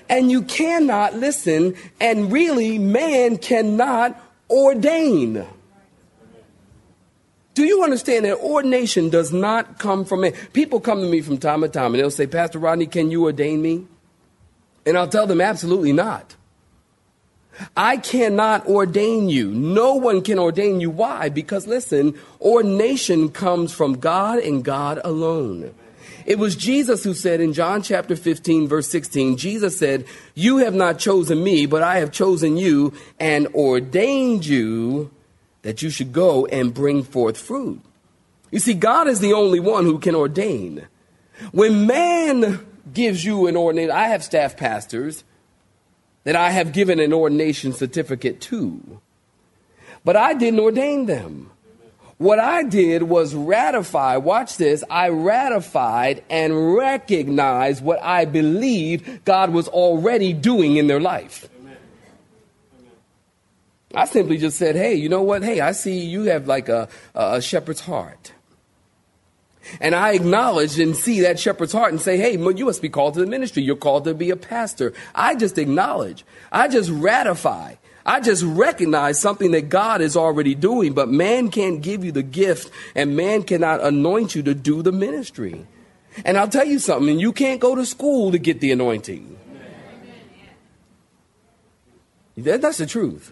And 0.07 0.31
you 0.31 0.43
cannot 0.43 1.15
listen, 1.15 1.75
and 1.99 2.31
really, 2.31 2.77
man 2.77 3.37
cannot 3.37 4.17
ordain. 4.49 5.45
Do 7.61 7.67
you 7.67 7.83
understand 7.83 8.25
that 8.25 8.39
ordination 8.39 9.11
does 9.11 9.31
not 9.31 9.77
come 9.77 10.03
from 10.03 10.21
man? 10.21 10.33
People 10.51 10.79
come 10.79 10.99
to 10.99 11.07
me 11.07 11.21
from 11.21 11.37
time 11.37 11.61
to 11.61 11.69
time 11.69 11.93
and 11.93 12.01
they'll 12.01 12.09
say, 12.09 12.25
Pastor 12.25 12.57
Rodney, 12.57 12.87
can 12.87 13.11
you 13.11 13.25
ordain 13.25 13.61
me? 13.61 13.85
And 14.83 14.97
I'll 14.97 15.07
tell 15.07 15.27
them, 15.27 15.39
absolutely 15.39 15.93
not. 15.93 16.35
I 17.77 17.97
cannot 17.97 18.65
ordain 18.65 19.29
you. 19.29 19.51
No 19.51 19.93
one 19.93 20.23
can 20.23 20.39
ordain 20.39 20.81
you. 20.81 20.89
Why? 20.89 21.29
Because 21.29 21.67
listen, 21.67 22.17
ordination 22.41 23.29
comes 23.29 23.71
from 23.71 23.99
God 23.99 24.39
and 24.39 24.65
God 24.65 24.99
alone. 25.03 25.71
It 26.25 26.39
was 26.39 26.55
Jesus 26.55 27.03
who 27.03 27.13
said 27.13 27.41
in 27.41 27.53
John 27.53 27.83
chapter 27.83 28.15
15, 28.15 28.69
verse 28.69 28.87
16, 28.87 29.37
Jesus 29.37 29.77
said, 29.77 30.05
You 30.33 30.57
have 30.57 30.73
not 30.73 30.97
chosen 30.97 31.43
me, 31.43 31.67
but 31.67 31.83
I 31.83 31.99
have 31.99 32.11
chosen 32.11 32.57
you 32.57 32.93
and 33.19 33.45
ordained 33.53 34.47
you 34.47 35.11
that 35.61 35.81
you 35.81 35.89
should 35.89 36.11
go 36.11 36.45
and 36.47 36.73
bring 36.73 37.03
forth 37.03 37.37
fruit. 37.37 37.81
You 38.51 38.59
see, 38.59 38.73
God 38.73 39.07
is 39.07 39.19
the 39.19 39.33
only 39.33 39.59
one 39.59 39.85
who 39.85 39.99
can 39.99 40.15
ordain. 40.15 40.87
When 41.51 41.87
man 41.87 42.65
gives 42.93 43.23
you 43.23 43.47
an 43.47 43.55
ordination, 43.55 43.91
I 43.91 44.07
have 44.07 44.23
staff 44.23 44.57
pastors 44.57 45.23
that 46.23 46.35
I 46.35 46.51
have 46.51 46.73
given 46.73 46.99
an 46.99 47.13
ordination 47.13 47.73
certificate 47.73 48.41
to. 48.41 49.01
But 50.03 50.15
I 50.15 50.33
didn't 50.33 50.59
ordain 50.59 51.05
them. 51.05 51.51
What 52.17 52.39
I 52.39 52.61
did 52.61 53.03
was 53.03 53.33
ratify, 53.33 54.17
watch 54.17 54.57
this, 54.57 54.83
I 54.91 55.09
ratified 55.09 56.23
and 56.29 56.75
recognized 56.75 57.83
what 57.83 57.99
I 58.03 58.25
believed 58.25 59.25
God 59.25 59.49
was 59.49 59.67
already 59.67 60.31
doing 60.31 60.77
in 60.77 60.85
their 60.85 60.99
life. 60.99 61.49
I 63.93 64.05
simply 64.05 64.37
just 64.37 64.57
said, 64.57 64.75
hey, 64.75 64.95
you 64.95 65.09
know 65.09 65.21
what? 65.21 65.43
Hey, 65.43 65.59
I 65.59 65.73
see 65.73 65.99
you 65.99 66.23
have 66.23 66.47
like 66.47 66.69
a, 66.69 66.87
a 67.13 67.41
shepherd's 67.41 67.81
heart. 67.81 68.33
And 69.79 69.93
I 69.93 70.13
acknowledge 70.13 70.79
and 70.79 70.95
see 70.95 71.21
that 71.21 71.39
shepherd's 71.39 71.71
heart 71.71 71.91
and 71.91 72.01
say, 72.01 72.17
hey, 72.17 72.33
you 72.33 72.65
must 72.65 72.81
be 72.81 72.89
called 72.89 73.13
to 73.15 73.19
the 73.19 73.27
ministry. 73.27 73.63
You're 73.63 73.75
called 73.75 74.05
to 74.05 74.13
be 74.13 74.29
a 74.29 74.35
pastor. 74.35 74.93
I 75.13 75.35
just 75.35 75.57
acknowledge. 75.57 76.25
I 76.51 76.67
just 76.67 76.89
ratify. 76.89 77.75
I 78.05 78.19
just 78.19 78.43
recognize 78.43 79.19
something 79.19 79.51
that 79.51 79.69
God 79.69 80.01
is 80.01 80.17
already 80.17 80.55
doing, 80.55 80.93
but 80.93 81.09
man 81.09 81.51
can't 81.51 81.81
give 81.81 82.03
you 82.03 82.11
the 82.11 82.23
gift 82.23 82.71
and 82.95 83.15
man 83.15 83.43
cannot 83.43 83.83
anoint 83.83 84.33
you 84.33 84.41
to 84.43 84.55
do 84.55 84.81
the 84.81 84.91
ministry. 84.91 85.67
And 86.25 86.37
I'll 86.37 86.47
tell 86.47 86.65
you 86.65 86.79
something, 86.79 87.19
you 87.19 87.31
can't 87.31 87.61
go 87.61 87.75
to 87.75 87.85
school 87.85 88.31
to 88.31 88.39
get 88.39 88.59
the 88.59 88.71
anointing. 88.71 89.37
That's 92.35 92.79
the 92.79 92.87
truth. 92.87 93.31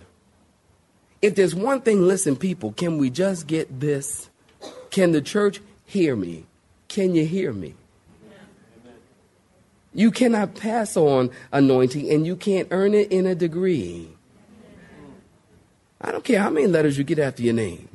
If 1.22 1.36
there's 1.36 1.54
one 1.54 1.82
thing, 1.82 2.02
listen, 2.02 2.36
people, 2.36 2.72
can 2.72 2.98
we 2.98 3.10
just 3.10 3.48
get 3.48 3.80
this? 3.80 4.30
Can 4.90 5.12
the 5.12 5.22
church 5.22 5.62
hear 5.86 6.16
me? 6.16 6.46
Can 6.88 7.14
you 7.14 7.26
hear 7.26 7.52
me? 7.54 7.76
You 9.94 10.12
cannot 10.12 10.56
pass 10.56 10.96
on 10.96 11.32
anointing 11.52 12.10
and 12.10 12.26
you 12.26 12.36
can't 12.36 12.68
earn 12.72 12.94
it 12.94 13.12
in 13.12 13.26
a 13.26 13.36
degree. 13.36 14.08
I 16.00 16.12
don't 16.12 16.24
care 16.24 16.40
how 16.40 16.50
many 16.50 16.68
letters 16.68 16.98
you 16.98 17.04
get 17.04 17.20
after 17.20 17.44
your 17.44 17.54
name. 17.54 17.90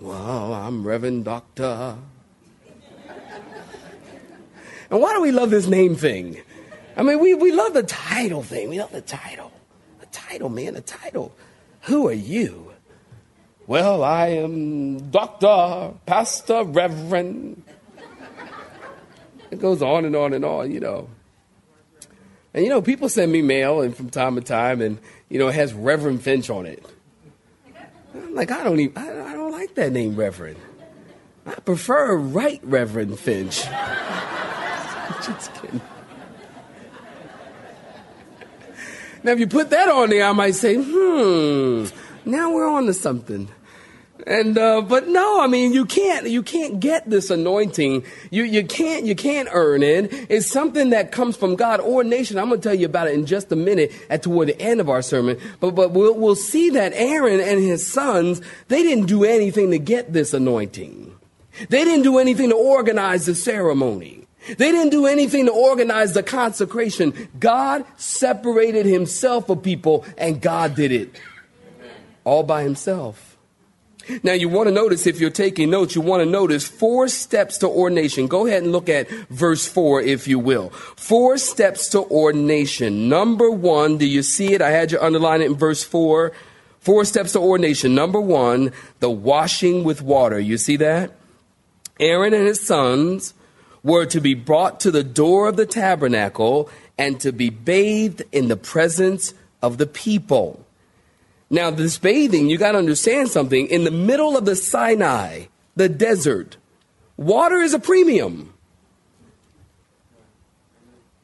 Well, 0.00 0.54
I'm 0.54 0.86
Reverend 0.86 1.26
Doctor. 1.26 1.98
And 4.90 5.00
why 5.00 5.12
do 5.12 5.20
we 5.20 5.30
love 5.30 5.50
this 5.50 5.66
name 5.66 5.94
thing? 5.94 6.40
I 7.00 7.02
mean, 7.02 7.18
we, 7.18 7.32
we 7.32 7.50
love 7.50 7.72
the 7.72 7.82
title 7.82 8.42
thing. 8.42 8.68
We 8.68 8.78
love 8.78 8.92
the 8.92 9.00
title. 9.00 9.50
The 10.00 10.06
title, 10.12 10.50
man, 10.50 10.74
the 10.74 10.82
title. 10.82 11.34
Who 11.84 12.06
are 12.08 12.12
you? 12.12 12.74
Well, 13.66 14.04
I 14.04 14.26
am 14.26 15.08
Doctor, 15.08 15.94
Pastor, 16.04 16.62
Reverend. 16.62 17.62
It 19.50 19.62
goes 19.62 19.80
on 19.80 20.04
and 20.04 20.14
on 20.14 20.34
and 20.34 20.44
on, 20.44 20.70
you 20.70 20.78
know. 20.78 21.08
And 22.52 22.64
you 22.64 22.68
know, 22.68 22.82
people 22.82 23.08
send 23.08 23.32
me 23.32 23.40
mail 23.40 23.80
and 23.80 23.96
from 23.96 24.10
time 24.10 24.34
to 24.34 24.42
time, 24.42 24.82
and 24.82 24.98
you 25.30 25.38
know, 25.38 25.48
it 25.48 25.54
has 25.54 25.72
Reverend 25.72 26.20
Finch 26.20 26.50
on 26.50 26.66
it. 26.66 26.84
I'm 28.14 28.34
like, 28.34 28.50
I 28.50 28.62
don't 28.62 28.78
even, 28.78 28.98
I, 28.98 29.30
I 29.30 29.32
don't 29.32 29.52
like 29.52 29.74
that 29.76 29.90
name, 29.92 30.16
Reverend. 30.16 30.58
I 31.46 31.54
prefer 31.54 32.14
Right 32.14 32.60
Reverend 32.62 33.18
Finch. 33.18 33.62
Just 35.24 35.54
kidding. 35.54 35.80
Now, 39.22 39.32
if 39.32 39.38
you 39.38 39.46
put 39.46 39.70
that 39.70 39.88
on 39.88 40.10
there, 40.10 40.24
I 40.24 40.32
might 40.32 40.54
say, 40.54 40.76
hmm, 40.76 41.86
now 42.24 42.52
we're 42.52 42.68
on 42.68 42.86
to 42.86 42.94
something. 42.94 43.48
And 44.26 44.58
uh, 44.58 44.82
but 44.82 45.08
no, 45.08 45.40
I 45.40 45.46
mean 45.46 45.72
you 45.72 45.84
can't 45.84 46.28
you 46.28 46.42
can't 46.42 46.80
get 46.80 47.08
this 47.08 47.30
anointing. 47.30 48.04
You 48.30 48.44
you 48.44 48.64
can't 48.64 49.06
you 49.06 49.14
can't 49.14 49.48
earn 49.52 49.82
it. 49.82 50.12
It's 50.28 50.46
something 50.46 50.90
that 50.90 51.12
comes 51.12 51.36
from 51.36 51.56
God. 51.56 51.80
or 51.80 52.04
nation. 52.04 52.38
I'm 52.38 52.48
going 52.48 52.60
to 52.60 52.68
tell 52.68 52.78
you 52.78 52.86
about 52.86 53.08
it 53.08 53.14
in 53.14 53.26
just 53.26 53.50
a 53.52 53.56
minute 53.56 53.92
at 54.10 54.22
toward 54.22 54.48
the 54.48 54.60
end 54.60 54.80
of 54.80 54.88
our 54.88 55.02
sermon. 55.02 55.38
But 55.60 55.72
but 55.74 55.92
we'll 55.92 56.14
we'll 56.14 56.36
see 56.36 56.70
that 56.70 56.92
Aaron 56.94 57.40
and 57.40 57.60
his 57.60 57.86
sons 57.86 58.40
they 58.68 58.82
didn't 58.82 59.06
do 59.06 59.24
anything 59.24 59.70
to 59.70 59.78
get 59.78 60.12
this 60.12 60.34
anointing. 60.34 61.16
They 61.68 61.84
didn't 61.84 62.04
do 62.04 62.18
anything 62.18 62.50
to 62.50 62.56
organize 62.56 63.26
the 63.26 63.34
ceremony. 63.34 64.19
They 64.46 64.72
didn't 64.72 64.90
do 64.90 65.06
anything 65.06 65.46
to 65.46 65.52
organize 65.52 66.14
the 66.14 66.22
consecration. 66.22 67.28
God 67.38 67.84
separated 67.96 68.86
himself 68.86 69.46
for 69.46 69.56
people 69.56 70.04
and 70.16 70.40
God 70.40 70.74
did 70.74 70.92
it 70.92 71.14
all 72.24 72.42
by 72.42 72.62
himself. 72.62 73.30
Now, 74.22 74.32
you 74.32 74.48
want 74.48 74.66
to 74.66 74.74
notice, 74.74 75.06
if 75.06 75.20
you're 75.20 75.30
taking 75.30 75.70
notes, 75.70 75.94
you 75.94 76.00
want 76.00 76.22
to 76.22 76.28
notice 76.28 76.66
four 76.66 77.06
steps 77.06 77.58
to 77.58 77.68
ordination. 77.68 78.26
Go 78.26 78.46
ahead 78.46 78.62
and 78.62 78.72
look 78.72 78.88
at 78.88 79.08
verse 79.28 79.68
4, 79.68 80.02
if 80.02 80.26
you 80.26 80.38
will. 80.38 80.70
Four 80.70 81.38
steps 81.38 81.88
to 81.90 82.00
ordination. 82.00 83.08
Number 83.08 83.50
one, 83.50 83.98
do 83.98 84.06
you 84.06 84.22
see 84.22 84.52
it? 84.54 84.62
I 84.62 84.70
had 84.70 84.90
you 84.90 84.98
underline 85.00 85.42
it 85.42 85.46
in 85.46 85.54
verse 85.54 85.84
4. 85.84 86.32
Four 86.80 87.04
steps 87.04 87.32
to 87.32 87.38
ordination. 87.38 87.94
Number 87.94 88.20
one, 88.20 88.72
the 88.98 89.10
washing 89.10 89.84
with 89.84 90.02
water. 90.02 90.40
You 90.40 90.58
see 90.58 90.76
that? 90.76 91.12
Aaron 92.00 92.34
and 92.34 92.46
his 92.46 92.66
sons 92.66 93.34
were 93.82 94.06
to 94.06 94.20
be 94.20 94.34
brought 94.34 94.80
to 94.80 94.90
the 94.90 95.04
door 95.04 95.48
of 95.48 95.56
the 95.56 95.66
tabernacle 95.66 96.68
and 96.98 97.20
to 97.20 97.32
be 97.32 97.50
bathed 97.50 98.22
in 98.32 98.48
the 98.48 98.56
presence 98.56 99.34
of 99.62 99.78
the 99.78 99.86
people. 99.86 100.64
Now, 101.48 101.70
this 101.70 101.98
bathing, 101.98 102.48
you 102.48 102.58
got 102.58 102.72
to 102.72 102.78
understand 102.78 103.28
something. 103.28 103.66
In 103.66 103.84
the 103.84 103.90
middle 103.90 104.36
of 104.36 104.44
the 104.44 104.54
Sinai, 104.54 105.46
the 105.74 105.88
desert, 105.88 106.56
water 107.16 107.56
is 107.56 107.74
a 107.74 107.80
premium. 107.80 108.54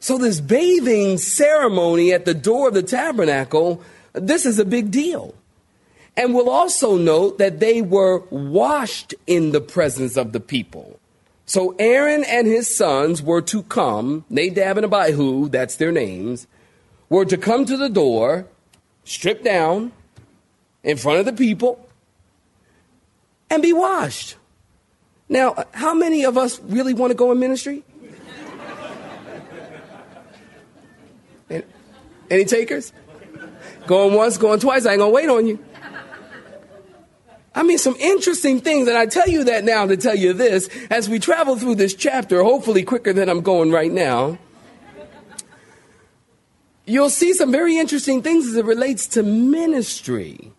So, 0.01 0.19
this 0.19 0.41
bathing 0.41 1.19
ceremony 1.19 2.13
at 2.13 2.25
the 2.25 2.35
door 2.35 2.69
of 2.69 2.75
the 2.75 2.83
tabernacle, 2.83 3.83
this 4.13 4.47
is 4.47 4.59
a 4.59 4.65
big 4.65 4.91
deal. 4.91 5.35
And 6.17 6.35
we'll 6.35 6.51
also 6.51 6.97
note 6.97 7.39
that 7.39 7.61
they 7.61 7.83
were 7.83 8.21
washed 8.31 9.15
in 9.27 9.53
the 9.53 9.61
presence 9.61 10.17
of 10.17 10.33
the 10.33 10.41
people. 10.41 10.99
So 11.47 11.76
Aaron 11.79 12.25
and 12.25 12.47
his 12.49 12.75
sons 12.75 13.23
were 13.23 13.41
to 13.43 13.62
come, 13.62 14.25
Nadab 14.29 14.79
and 14.79 14.93
Abihu, 14.93 15.49
that's 15.49 15.76
their 15.76 15.93
names, 15.93 16.49
were 17.09 17.25
to 17.25 17.37
come 17.37 17.65
to 17.67 17.76
the 17.76 17.88
door, 17.88 18.47
strip 19.05 19.45
down 19.45 19.93
in 20.83 20.97
front 20.97 21.21
of 21.21 21.25
the 21.25 21.33
people, 21.33 21.88
and 23.49 23.62
be 23.62 23.73
washed. 23.73 24.35
Now, 25.29 25.65
how 25.73 25.95
many 25.95 26.25
of 26.25 26.37
us 26.37 26.61
really 26.61 26.95
want 26.95 27.12
to 27.12 27.15
go 27.17 27.31
in 27.31 27.38
ministry? 27.38 27.85
Any 32.29 32.45
takers? 32.45 32.93
Going 33.87 34.15
once, 34.15 34.37
going 34.37 34.59
twice, 34.59 34.85
I 34.85 34.93
ain't 34.93 34.99
gonna 34.99 35.12
wait 35.12 35.29
on 35.29 35.47
you. 35.47 35.65
I 37.57 37.63
mean, 37.63 37.79
some 37.79 37.97
interesting 37.99 38.61
things, 38.61 38.87
and 38.87 38.99
I 38.99 39.07
tell 39.07 39.27
you 39.27 39.45
that 39.45 39.65
now 39.65 39.87
to 39.87 39.97
tell 39.97 40.15
you 40.15 40.35
this 40.35 40.69
as 40.91 41.09
we 41.09 41.19
travel 41.19 41.57
through 41.57 41.77
this 41.77 41.95
chapter, 41.95 42.43
hopefully 42.43 42.83
quicker 42.83 43.15
than 43.15 43.31
I'm 43.31 43.41
going 43.41 43.73
right 43.73 43.91
now. 43.91 44.37
You'll 46.85 47.11
see 47.11 47.33
some 47.33 47.51
very 47.51 47.79
interesting 47.79 48.23
things 48.23 48.47
as 48.47 48.57
it 48.57 48.67
relates 48.67 49.07
to 49.09 49.23
ministry. 49.23 50.53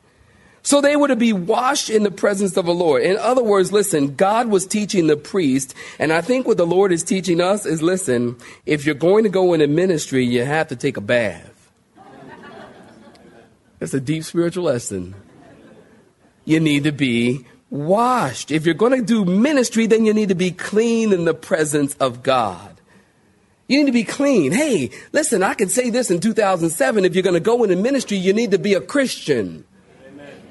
So 0.64 0.82
they 0.82 0.96
were 0.96 1.08
to 1.08 1.16
be 1.16 1.34
washed 1.34 1.92
in 1.92 2.02
the 2.02 2.12
presence 2.12 2.58
of 2.58 2.66
the 2.66 2.74
Lord. 2.74 3.04
In 3.04 3.16
other 3.16 3.44
words, 3.44 3.72
listen, 3.72 4.16
God 4.16 4.48
was 4.48 4.66
teaching 4.66 5.06
the 5.06 5.16
priest, 5.16 5.76
and 6.00 6.12
I 6.12 6.22
think 6.22 6.48
what 6.48 6.58
the 6.58 6.66
Lord 6.66 6.92
is 6.92 7.04
teaching 7.04 7.40
us 7.40 7.68
is 7.68 7.84
listen, 7.84 8.38
if 8.66 8.88
you're 8.88 8.96
going 8.96 9.24
to 9.24 9.30
go 9.30 9.54
into 9.54 9.68
ministry, 9.68 10.26
you 10.26 10.44
have 10.44 10.68
to 10.70 10.76
take 10.76 10.98
a 10.98 11.02
bath. 11.02 11.72
It's 13.80 13.94
a 13.94 14.02
deep 14.02 14.24
spiritual 14.24 14.64
lesson. 14.64 15.14
You 16.48 16.62
need 16.62 16.86
to 16.86 16.94
be 16.94 17.46
washed. 17.70 18.52
If 18.52 18.66
you're 18.66 18.74
going 18.74 18.98
to 18.98 19.06
do 19.06 19.26
ministry, 19.26 19.86
then 19.86 20.06
you 20.06 20.14
need 20.14 20.30
to 20.30 20.36
be 20.36 20.52
clean 20.52 21.12
in 21.12 21.26
the 21.26 21.34
presence 21.34 21.94
of 21.96 22.24
God. 22.24 22.80
You 23.68 23.80
need 23.80 23.88
to 23.88 23.92
be 23.92 24.06
clean. 24.06 24.54
Hey, 24.54 24.92
listen, 25.12 25.44
I 25.44 25.56
can 25.56 25.68
say 25.68 25.90
this 25.90 26.10
in 26.10 26.22
2007. 26.22 27.04
If 27.04 27.16
you're 27.16 27.22
going 27.22 27.34
to 27.34 27.42
go 27.42 27.66
into 27.66 27.76
ministry, 27.76 28.16
you 28.16 28.32
need 28.32 28.52
to 28.52 28.58
be 28.58 28.76
a 28.76 28.80
Christian. 28.80 29.66
Amen. 30.08 30.42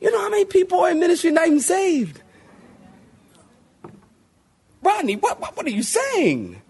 You 0.00 0.10
know 0.10 0.18
how 0.18 0.30
many 0.30 0.46
people 0.46 0.80
are 0.80 0.90
in 0.90 0.98
ministry 0.98 1.30
not 1.30 1.46
even 1.46 1.60
saved? 1.60 2.22
Rodney, 4.80 5.16
what, 5.16 5.42
what, 5.42 5.58
what 5.58 5.66
are 5.66 5.70
you 5.70 5.82
saying? 5.82 6.62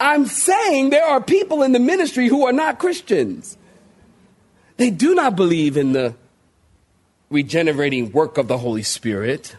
I'm 0.00 0.24
saying 0.24 0.88
there 0.88 1.04
are 1.04 1.20
people 1.20 1.62
in 1.62 1.72
the 1.72 1.78
ministry 1.78 2.28
who 2.28 2.46
are 2.46 2.52
not 2.52 2.78
Christians. 2.78 3.58
They 4.78 4.88
do 4.88 5.14
not 5.14 5.36
believe 5.36 5.76
in 5.76 5.92
the 5.92 6.14
regenerating 7.32 8.12
work 8.12 8.38
of 8.38 8.46
the 8.46 8.58
Holy 8.58 8.82
Spirit. 8.82 9.56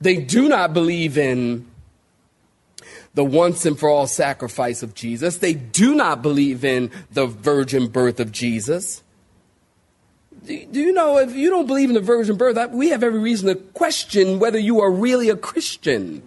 They 0.00 0.16
do 0.16 0.48
not 0.48 0.72
believe 0.72 1.16
in 1.16 1.66
the 3.14 3.24
once 3.24 3.66
and 3.66 3.78
for 3.78 3.88
all 3.88 4.06
sacrifice 4.06 4.82
of 4.82 4.94
Jesus. 4.94 5.38
They 5.38 5.54
do 5.54 5.94
not 5.94 6.22
believe 6.22 6.64
in 6.64 6.90
the 7.12 7.26
virgin 7.26 7.88
birth 7.88 8.20
of 8.20 8.32
Jesus. 8.32 9.02
Do, 10.44 10.54
you 10.54 10.92
know 10.92 11.18
if 11.18 11.34
you 11.34 11.50
don't 11.50 11.66
believe 11.66 11.88
in 11.88 11.94
the 11.94 12.00
virgin 12.00 12.36
birth, 12.36 12.58
we 12.72 12.88
have 12.88 13.02
every 13.02 13.20
reason 13.20 13.48
to 13.48 13.54
question 13.54 14.38
whether 14.38 14.58
you 14.58 14.80
are 14.80 14.90
really 14.90 15.28
a 15.28 15.36
Christian. 15.36 16.22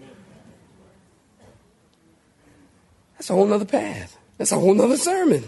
That's 3.14 3.30
a 3.30 3.34
whole 3.34 3.46
nother 3.46 3.66
path. 3.66 4.18
That's 4.38 4.52
a 4.52 4.60
whole 4.60 4.74
nother 4.74 4.98
sermon. 4.98 5.44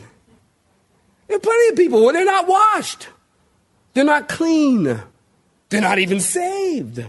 There 1.28 1.38
are 1.38 1.42
plenty 1.42 1.70
of 1.70 1.76
people 1.78 2.04
where 2.04 2.14
they're 2.14 2.26
not 2.26 2.48
washed. 2.48 3.08
They're 3.98 4.06
not 4.06 4.30
clean. 4.30 5.02
They're 5.70 5.82
not 5.82 5.98
even 5.98 6.20
saved. 6.20 7.04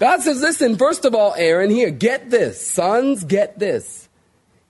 God 0.00 0.22
says, 0.22 0.40
listen, 0.40 0.78
first 0.78 1.04
of 1.04 1.14
all, 1.14 1.34
Aaron, 1.36 1.68
here, 1.68 1.90
get 1.90 2.30
this. 2.30 2.66
Sons, 2.66 3.24
get 3.24 3.58
this. 3.58 4.08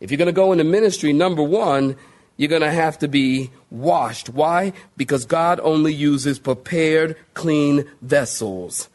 If 0.00 0.10
you're 0.10 0.18
going 0.18 0.26
to 0.26 0.32
go 0.32 0.50
into 0.50 0.64
ministry, 0.64 1.12
number 1.12 1.44
one, 1.44 1.94
you're 2.36 2.48
going 2.48 2.62
to 2.62 2.72
have 2.72 2.98
to 2.98 3.06
be 3.06 3.52
washed. 3.70 4.30
Why? 4.30 4.72
Because 4.96 5.26
God 5.26 5.60
only 5.62 5.94
uses 5.94 6.40
prepared, 6.40 7.16
clean 7.34 7.88
vessels. 8.02 8.88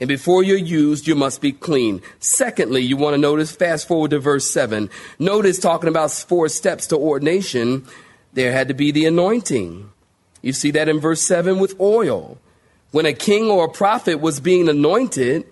And 0.00 0.08
before 0.08 0.42
you're 0.42 0.56
used, 0.56 1.06
you 1.06 1.14
must 1.14 1.42
be 1.42 1.52
clean. 1.52 2.00
Secondly, 2.18 2.80
you 2.80 2.96
want 2.96 3.12
to 3.12 3.20
notice, 3.20 3.52
fast 3.54 3.86
forward 3.86 4.12
to 4.12 4.20
verse 4.20 4.50
7. 4.50 4.88
Notice 5.18 5.58
talking 5.58 5.90
about 5.90 6.12
four 6.12 6.48
steps 6.48 6.86
to 6.86 6.96
ordination 6.96 7.86
there 8.32 8.52
had 8.52 8.68
to 8.68 8.74
be 8.74 8.90
the 8.90 9.04
anointing. 9.04 9.90
You 10.42 10.52
see 10.52 10.70
that 10.72 10.88
in 10.88 11.00
verse 11.00 11.22
7 11.22 11.58
with 11.58 11.78
oil. 11.80 12.38
When 12.90 13.06
a 13.06 13.12
king 13.12 13.50
or 13.50 13.66
a 13.66 13.70
prophet 13.70 14.20
was 14.20 14.40
being 14.40 14.68
anointed, 14.68 15.46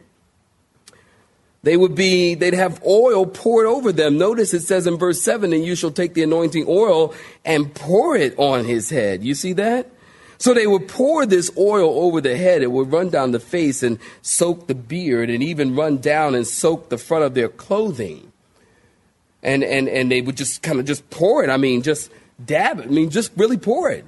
they 1.62 1.77
would 1.77 1.94
be, 1.94 2.35
they'd 2.35 2.55
have 2.55 2.83
oil 2.85 3.27
poured 3.27 3.66
over 3.66 3.92
them. 3.92 4.16
Notice 4.16 4.55
it 4.55 4.61
says 4.61 4.87
in 4.87 4.96
verse 4.96 5.20
7, 5.22 5.53
and 5.53 5.64
you 5.64 5.74
shall 5.74 5.90
take 5.90 6.14
the 6.14 6.22
anointing 6.22 6.64
oil 6.68 7.14
and 7.44 7.74
pour 7.74 8.16
it 8.16 8.38
on 8.38 8.64
his 8.64 8.90
head. 8.90 9.22
You 9.22 9.35
see 9.35 9.53
that? 9.55 9.90
So 10.38 10.55
they 10.55 10.68
would 10.68 10.87
pour 10.87 11.27
this 11.27 11.51
oil 11.59 12.05
over 12.05 12.20
the 12.20 12.37
head. 12.37 12.62
It 12.62 12.70
would 12.70 12.92
run 12.92 13.11
down 13.11 13.33
the 13.33 13.40
face 13.40 13.83
and 13.83 13.98
soak 14.22 14.68
the 14.68 14.74
beard 14.74 15.31
and 15.31 15.42
even 15.42 15.74
run 15.74 15.98
down 15.98 16.37
and 16.37 16.46
soak 16.46 16.90
the 16.90 16.98
front 16.98 17.24
of 17.24 17.35
their 17.35 17.48
clothing. 17.48 18.33
And, 19.42 19.64
and, 19.64 19.88
and 19.88 20.11
they 20.11 20.20
would 20.20 20.37
just 20.37 20.62
kind 20.62 20.79
of 20.79 20.87
just 20.87 21.09
pour 21.11 21.42
it. 21.42 21.51
I 21.51 21.57
mean, 21.57 21.83
just 21.83 22.11
dab 22.44 22.79
it. 22.79 22.87
I 22.87 22.88
mean, 22.88 23.11
just 23.11 23.33
really 23.37 23.59
pour 23.59 23.90
it. 23.90 24.05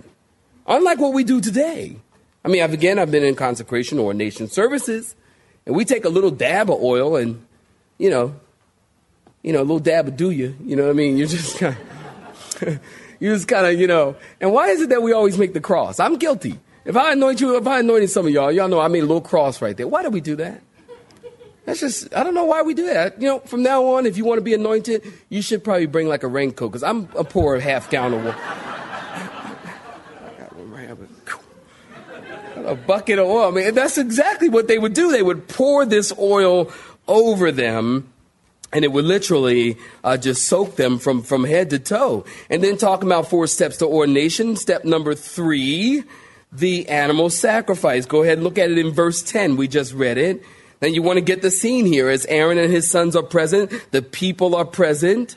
Unlike 0.67 0.99
what 0.99 1.13
we 1.13 1.25
do 1.25 1.41
today. 1.41 1.97
I 2.45 2.49
mean, 2.49 2.63
I've, 2.63 2.73
again, 2.73 2.99
I've 2.99 3.11
been 3.11 3.25
in 3.25 3.35
consecration 3.35 3.99
or 3.99 4.15
nation 4.15 4.49
services, 4.49 5.15
and 5.67 5.75
we 5.75 5.85
take 5.85 6.05
a 6.05 6.09
little 6.09 6.31
dab 6.31 6.71
of 6.71 6.83
oil 6.83 7.17
and, 7.17 7.45
you 7.99 8.11
know, 8.11 8.35
you 9.43 9.53
know, 9.53 9.61
a 9.61 9.63
little 9.63 9.79
dab 9.79 10.09
of 10.09 10.17
do 10.17 10.31
you, 10.31 10.57
you 10.65 10.77
know 10.77 10.85
what 10.85 10.91
I 10.91 10.95
mean? 10.95 11.17
You're 11.17 11.27
just 11.27 11.59
kind 11.59 11.77
of, 12.63 12.81
you 13.21 13.33
just 13.33 13.49
kind 13.49 13.67
of, 13.67 13.79
you 13.79 13.87
know, 13.87 14.17
and 14.41 14.53
why 14.53 14.69
is 14.69 14.81
it 14.81 14.89
that 14.91 15.03
we 15.03 15.13
always 15.13 15.39
make 15.39 15.53
the 15.53 15.61
cross? 15.61 16.01
I'm 16.01 16.17
guilty. 16.17 16.59
If 16.85 16.97
I 16.97 17.13
anoint 17.13 17.41
you, 17.41 17.57
if 17.57 17.67
I 17.67 17.81
anointed 17.81 18.11
some 18.11 18.27
of 18.27 18.33
y'all, 18.33 18.51
y'all 18.51 18.69
know 18.69 18.81
I 18.81 18.89
made 18.89 19.01
a 19.01 19.07
little 19.07 19.21
cross 19.21 19.61
right 19.61 19.77
there. 19.77 19.87
Why 19.87 20.03
do 20.03 20.11
we 20.11 20.21
do 20.21 20.37
that? 20.37 20.63
That's 21.67 21.81
just, 21.81 22.15
I 22.15 22.25
don't 22.25 22.35
know 22.35 22.47
why 22.47 22.63
we 22.63 22.75
do 22.75 22.87
that. 22.87 23.21
You 23.21 23.29
know, 23.29 23.39
from 23.41 23.63
now 23.63 23.85
on, 23.95 24.07
if 24.07 24.17
you 24.17 24.25
want 24.25 24.39
to 24.39 24.43
be 24.43 24.55
anointed, 24.55 25.05
you 25.29 25.43
should 25.43 25.63
probably 25.63 25.87
bring 25.87 26.09
like 26.09 26.23
a 26.23 26.27
raincoat 26.27 26.73
because 26.73 26.83
I'm 26.83 27.09
a 27.17 27.23
poor 27.23 27.61
half 27.61 27.91
gallon 27.91 28.15
of 28.15 28.25
water. 28.25 28.80
A 32.67 32.75
bucket 32.75 33.19
of 33.19 33.27
oil. 33.27 33.49
I 33.49 33.51
mean, 33.51 33.75
that's 33.75 33.99
exactly 33.99 34.49
what 34.49 34.69
they 34.69 34.79
would 34.79 34.95
do. 34.95 35.11
They 35.11 35.23
would 35.23 35.49
pour 35.49 35.85
this 35.87 36.13
oil 36.19 36.71
over 37.09 37.51
them 37.51 38.13
and 38.73 38.85
it 38.85 38.93
would 38.93 39.05
literally 39.05 39.77
uh, 40.05 40.17
just 40.17 40.47
soak 40.47 40.77
them 40.77 40.99
from, 40.99 41.23
from 41.23 41.45
head 41.45 41.71
to 41.71 41.79
toe. 41.79 42.25
And 42.49 42.63
then 42.63 42.77
talking 42.77 43.09
about 43.09 43.29
four 43.29 43.47
steps 43.47 43.79
to 43.79 43.87
ordination. 43.87 44.57
Step 44.57 44.85
number 44.85 45.15
three, 45.15 46.05
the 46.53 46.89
animal 46.89 47.31
sacrifice. 47.31 48.07
Go 48.07 48.23
ahead 48.23 48.39
and 48.39 48.45
look 48.45 48.59
at 48.59 48.71
it 48.71 48.79
in 48.79 48.93
verse 48.93 49.23
10. 49.23 49.57
We 49.57 49.67
just 49.67 49.93
read 49.93 50.19
it. 50.19 50.45
Then 50.79 50.95
you 50.95 51.03
want 51.03 51.17
to 51.19 51.21
get 51.21 51.43
the 51.43 51.51
scene 51.51 51.85
here 51.85 52.09
as 52.09 52.25
Aaron 52.27 52.59
and 52.59 52.73
his 52.73 52.91
sons 52.91 53.15
are 53.15 53.23
present, 53.23 53.71
the 53.91 54.01
people 54.01 54.55
are 54.55 54.65
present, 54.65 55.37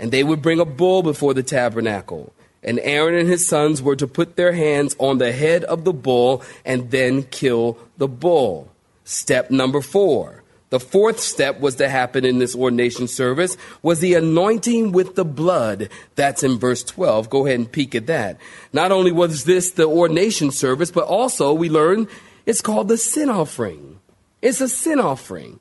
and 0.00 0.10
they 0.10 0.24
would 0.24 0.42
bring 0.42 0.58
a 0.58 0.64
bull 0.64 1.02
before 1.02 1.32
the 1.32 1.44
tabernacle. 1.44 2.32
And 2.62 2.78
Aaron 2.80 3.14
and 3.14 3.28
his 3.28 3.46
sons 3.46 3.80
were 3.80 3.96
to 3.96 4.06
put 4.06 4.36
their 4.36 4.52
hands 4.52 4.94
on 4.98 5.18
the 5.18 5.32
head 5.32 5.64
of 5.64 5.84
the 5.84 5.92
bull 5.92 6.42
and 6.64 6.90
then 6.90 7.22
kill 7.24 7.78
the 7.96 8.08
bull. 8.08 8.70
Step 9.04 9.50
number 9.50 9.80
four. 9.80 10.40
The 10.68 10.78
fourth 10.78 11.18
step 11.18 11.58
was 11.58 11.74
to 11.76 11.88
happen 11.88 12.24
in 12.24 12.38
this 12.38 12.54
ordination 12.54 13.08
service 13.08 13.56
was 13.82 13.98
the 13.98 14.14
anointing 14.14 14.92
with 14.92 15.16
the 15.16 15.24
blood. 15.24 15.88
That's 16.14 16.44
in 16.44 16.58
verse 16.58 16.84
12. 16.84 17.28
Go 17.28 17.44
ahead 17.44 17.58
and 17.58 17.70
peek 17.70 17.96
at 17.96 18.06
that. 18.06 18.38
Not 18.72 18.92
only 18.92 19.10
was 19.10 19.44
this 19.44 19.72
the 19.72 19.88
ordination 19.88 20.52
service, 20.52 20.92
but 20.92 21.04
also 21.04 21.52
we 21.52 21.68
learned 21.68 22.06
it's 22.46 22.60
called 22.60 22.86
the 22.86 22.96
sin 22.96 23.28
offering. 23.28 23.98
It's 24.42 24.60
a 24.60 24.68
sin 24.68 25.00
offering. 25.00 25.58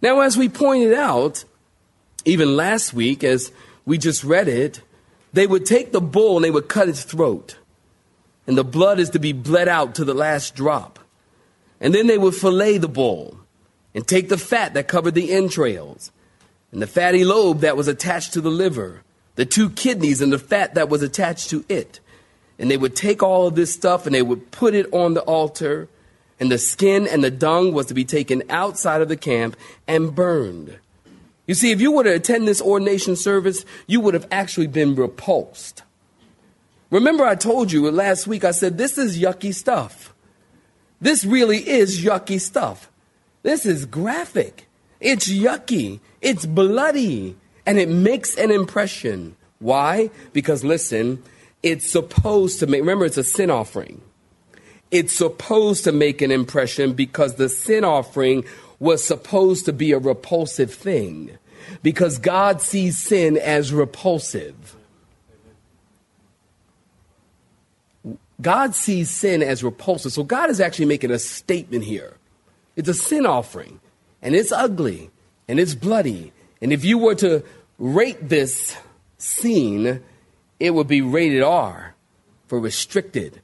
Now, 0.00 0.20
as 0.20 0.36
we 0.36 0.48
pointed 0.48 0.94
out, 0.94 1.44
even 2.24 2.56
last 2.56 2.94
week, 2.94 3.24
as 3.24 3.50
we 3.84 3.98
just 3.98 4.22
read 4.22 4.46
it, 4.46 4.80
they 5.36 5.46
would 5.46 5.66
take 5.66 5.92
the 5.92 6.00
bull 6.00 6.36
and 6.36 6.44
they 6.44 6.50
would 6.50 6.66
cut 6.66 6.88
its 6.88 7.04
throat. 7.04 7.58
And 8.46 8.56
the 8.56 8.64
blood 8.64 8.98
is 8.98 9.10
to 9.10 9.18
be 9.18 9.34
bled 9.34 9.68
out 9.68 9.94
to 9.96 10.04
the 10.04 10.14
last 10.14 10.54
drop. 10.54 10.98
And 11.78 11.94
then 11.94 12.06
they 12.06 12.16
would 12.16 12.34
fillet 12.34 12.78
the 12.78 12.88
bull 12.88 13.38
and 13.94 14.06
take 14.06 14.30
the 14.30 14.38
fat 14.38 14.72
that 14.72 14.88
covered 14.88 15.14
the 15.14 15.32
entrails 15.32 16.10
and 16.72 16.80
the 16.80 16.86
fatty 16.86 17.22
lobe 17.22 17.60
that 17.60 17.76
was 17.76 17.86
attached 17.86 18.32
to 18.32 18.40
the 18.40 18.50
liver, 18.50 19.02
the 19.34 19.44
two 19.44 19.68
kidneys 19.68 20.22
and 20.22 20.32
the 20.32 20.38
fat 20.38 20.74
that 20.74 20.88
was 20.88 21.02
attached 21.02 21.50
to 21.50 21.66
it. 21.68 22.00
And 22.58 22.70
they 22.70 22.78
would 22.78 22.96
take 22.96 23.22
all 23.22 23.46
of 23.46 23.56
this 23.56 23.74
stuff 23.74 24.06
and 24.06 24.14
they 24.14 24.22
would 24.22 24.50
put 24.50 24.72
it 24.72 24.90
on 24.90 25.12
the 25.12 25.20
altar 25.20 25.90
and 26.40 26.50
the 26.50 26.56
skin 26.56 27.06
and 27.06 27.22
the 27.22 27.30
dung 27.30 27.74
was 27.74 27.84
to 27.86 27.94
be 27.94 28.06
taken 28.06 28.42
outside 28.48 29.02
of 29.02 29.08
the 29.08 29.18
camp 29.18 29.54
and 29.86 30.14
burned. 30.14 30.78
You 31.46 31.54
see, 31.54 31.70
if 31.70 31.80
you 31.80 31.92
were 31.92 32.04
to 32.04 32.14
attend 32.14 32.48
this 32.48 32.60
ordination 32.60 33.16
service, 33.16 33.64
you 33.86 34.00
would 34.00 34.14
have 34.14 34.26
actually 34.30 34.66
been 34.66 34.94
repulsed. 34.94 35.82
Remember, 36.90 37.24
I 37.24 37.34
told 37.34 37.72
you 37.72 37.90
last 37.90 38.26
week, 38.26 38.44
I 38.44 38.50
said, 38.50 38.78
this 38.78 38.98
is 38.98 39.18
yucky 39.18 39.54
stuff. 39.54 40.14
This 41.00 41.24
really 41.24 41.58
is 41.68 42.04
yucky 42.04 42.40
stuff. 42.40 42.90
This 43.42 43.66
is 43.66 43.86
graphic. 43.86 44.68
It's 45.00 45.28
yucky. 45.28 46.00
It's 46.20 46.46
bloody. 46.46 47.36
And 47.64 47.78
it 47.78 47.88
makes 47.88 48.36
an 48.36 48.50
impression. 48.50 49.36
Why? 49.58 50.10
Because 50.32 50.64
listen, 50.64 51.22
it's 51.62 51.90
supposed 51.90 52.60
to 52.60 52.66
make, 52.66 52.80
remember, 52.80 53.04
it's 53.04 53.18
a 53.18 53.24
sin 53.24 53.50
offering. 53.50 54.00
It's 54.90 55.12
supposed 55.12 55.84
to 55.84 55.92
make 55.92 56.22
an 56.22 56.30
impression 56.30 56.92
because 56.92 57.34
the 57.34 57.48
sin 57.48 57.84
offering 57.84 58.44
was 58.78 59.04
supposed 59.04 59.64
to 59.64 59.72
be 59.72 59.92
a 59.92 59.98
repulsive 59.98 60.72
thing. 60.72 61.38
Because 61.82 62.18
God 62.18 62.60
sees 62.62 62.98
sin 62.98 63.36
as 63.36 63.72
repulsive. 63.72 64.76
God 68.40 68.74
sees 68.74 69.10
sin 69.10 69.42
as 69.42 69.64
repulsive. 69.64 70.12
So 70.12 70.22
God 70.22 70.50
is 70.50 70.60
actually 70.60 70.86
making 70.86 71.10
a 71.10 71.18
statement 71.18 71.84
here. 71.84 72.16
It's 72.76 72.88
a 72.88 72.94
sin 72.94 73.24
offering, 73.24 73.80
and 74.20 74.34
it's 74.34 74.52
ugly, 74.52 75.10
and 75.48 75.58
it's 75.58 75.74
bloody. 75.74 76.32
And 76.60 76.72
if 76.72 76.84
you 76.84 76.98
were 76.98 77.14
to 77.16 77.42
rate 77.78 78.28
this 78.28 78.76
scene, 79.18 80.02
it 80.60 80.70
would 80.74 80.86
be 80.86 81.00
rated 81.00 81.42
R 81.42 81.94
for 82.46 82.60
restricted 82.60 83.40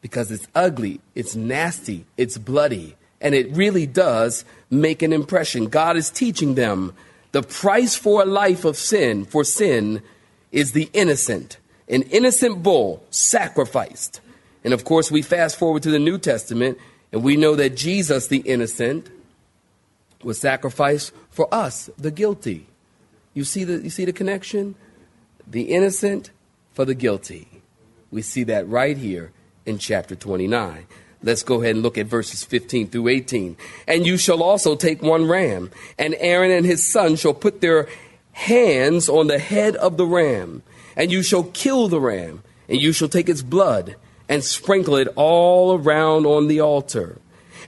because 0.00 0.30
it's 0.30 0.48
ugly, 0.54 1.00
it's 1.14 1.36
nasty, 1.36 2.06
it's 2.16 2.38
bloody, 2.38 2.96
and 3.22 3.34
it 3.34 3.56
really 3.56 3.86
does 3.86 4.44
make 4.68 5.02
an 5.02 5.12
impression. 5.12 5.66
God 5.66 5.96
is 5.96 6.10
teaching 6.10 6.54
them 6.56 6.92
the 7.30 7.42
price 7.42 7.94
for 7.94 8.22
a 8.22 8.26
life 8.26 8.66
of 8.66 8.76
sin, 8.76 9.24
for 9.24 9.44
sin, 9.44 10.02
is 10.50 10.72
the 10.72 10.90
innocent. 10.92 11.56
An 11.88 12.02
innocent 12.02 12.62
bull 12.62 13.02
sacrificed. 13.10 14.20
And 14.64 14.74
of 14.74 14.84
course, 14.84 15.10
we 15.10 15.22
fast 15.22 15.56
forward 15.56 15.82
to 15.84 15.90
the 15.90 15.98
New 15.98 16.18
Testament, 16.18 16.78
and 17.10 17.22
we 17.22 17.36
know 17.36 17.54
that 17.56 17.76
Jesus, 17.76 18.26
the 18.26 18.38
innocent, 18.38 19.08
was 20.22 20.38
sacrificed 20.38 21.12
for 21.30 21.52
us, 21.52 21.88
the 21.96 22.10
guilty. 22.10 22.66
You 23.34 23.44
see 23.44 23.64
the, 23.64 23.78
you 23.78 23.90
see 23.90 24.04
the 24.04 24.12
connection? 24.12 24.74
The 25.46 25.62
innocent 25.74 26.30
for 26.74 26.84
the 26.84 26.94
guilty. 26.94 27.48
We 28.10 28.22
see 28.22 28.44
that 28.44 28.68
right 28.68 28.96
here 28.96 29.32
in 29.64 29.78
chapter 29.78 30.14
29. 30.14 30.86
Let's 31.22 31.42
go 31.42 31.62
ahead 31.62 31.76
and 31.76 31.82
look 31.82 31.98
at 31.98 32.06
verses 32.06 32.42
15 32.42 32.88
through 32.88 33.08
18. 33.08 33.56
And 33.86 34.06
you 34.06 34.16
shall 34.16 34.42
also 34.42 34.74
take 34.74 35.02
one 35.02 35.28
ram, 35.28 35.70
and 35.98 36.16
Aaron 36.18 36.50
and 36.50 36.66
his 36.66 36.86
son 36.86 37.16
shall 37.16 37.34
put 37.34 37.60
their 37.60 37.88
hands 38.32 39.08
on 39.08 39.28
the 39.28 39.38
head 39.38 39.76
of 39.76 39.96
the 39.96 40.06
ram, 40.06 40.62
and 40.96 41.12
you 41.12 41.22
shall 41.22 41.44
kill 41.44 41.88
the 41.88 42.00
ram, 42.00 42.42
and 42.68 42.80
you 42.80 42.92
shall 42.92 43.08
take 43.08 43.28
its 43.28 43.42
blood 43.42 43.96
and 44.28 44.42
sprinkle 44.42 44.96
it 44.96 45.08
all 45.14 45.78
around 45.78 46.26
on 46.26 46.48
the 46.48 46.60
altar. 46.60 47.18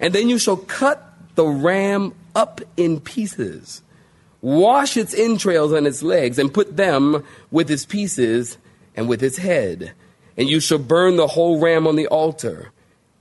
And 0.01 0.12
then 0.14 0.29
you 0.29 0.38
shall 0.38 0.57
cut 0.57 1.12
the 1.35 1.47
ram 1.47 2.14
up 2.35 2.61
in 2.77 3.01
pieces, 3.01 3.83
wash 4.40 4.97
its 4.97 5.14
entrails 5.14 5.73
and 5.73 5.87
its 5.87 6.03
legs, 6.03 6.38
and 6.38 6.53
put 6.53 6.77
them 6.77 7.23
with 7.51 7.71
its 7.71 7.85
pieces 7.85 8.59
and 8.97 9.09
with 9.09 9.23
its 9.23 9.37
head. 9.37 9.93
And 10.37 10.49
you 10.49 10.59
shall 10.59 10.79
burn 10.79 11.17
the 11.17 11.29
whole 11.29 11.61
ram 11.61 11.87
on 11.87 11.97
the 11.97 12.09
altar. 12.09 12.73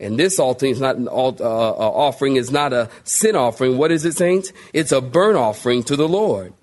And 0.04 0.20
this 0.20 0.40
offering 0.40 0.72
is 0.72 0.82
not 0.82 0.98
an 0.98 1.08
altar, 1.08 1.44
uh, 1.44 1.48
uh, 1.48 1.92
offering, 2.08 2.36
is 2.36 2.52
not 2.52 2.74
a 2.74 2.90
sin 3.04 3.36
offering. 3.36 3.78
What 3.78 3.92
is 3.92 4.06
it, 4.06 4.16
saints? 4.16 4.52
It's 4.74 4.92
a 4.92 5.02
burnt 5.02 5.38
offering 5.38 5.84
to 5.84 5.96
the 5.96 6.08
Lord. 6.08 6.54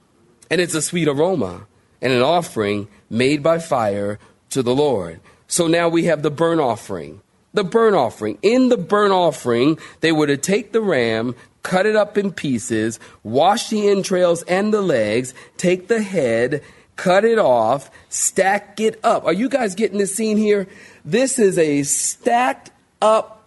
And 0.51 0.61
it's 0.61 0.75
a 0.75 0.83
sweet 0.83 1.09
aroma 1.09 1.67
and 2.03 2.13
an 2.13 2.23
offering 2.23 2.89
made 3.09 3.43
by 3.43 3.59
fire 3.59 4.19
to 4.51 4.63
the 4.63 4.75
Lord. 4.75 5.21
So 5.47 5.67
now 5.67 5.89
we 5.89 6.05
have 6.05 6.23
the 6.23 6.31
burnt 6.31 6.61
offering. 6.61 7.23
The 7.55 7.65
burnt 7.65 7.97
offering. 7.97 8.39
In 8.43 8.69
the 8.69 8.77
burnt 8.77 9.13
offering, 9.13 9.79
they 10.01 10.13
were 10.13 10.27
to 10.27 10.37
take 10.37 10.73
the 10.73 10.81
ram, 10.81 11.35
cut 11.63 11.87
it 11.87 11.97
up 11.97 12.17
in 12.17 12.33
pieces, 12.33 13.01
wash 13.23 13.69
the 13.69 13.89
entrails 13.89 14.43
and 14.45 14.73
the 14.73 14.83
legs, 14.83 15.35
take 15.57 15.89
the 15.89 16.03
head, 16.03 16.63
cut 16.97 17.25
it 17.25 17.39
off, 17.39 17.91
stack 18.09 18.79
it 18.79 19.01
up. 19.03 19.25
Are 19.25 19.33
you 19.33 19.49
guys 19.49 19.75
getting 19.75 19.99
this 19.99 20.15
scene 20.15 20.37
here? 20.37 20.69
This 21.05 21.39
is 21.39 21.59
a 21.59 21.83
stacked 21.83 22.71
up 23.01 23.45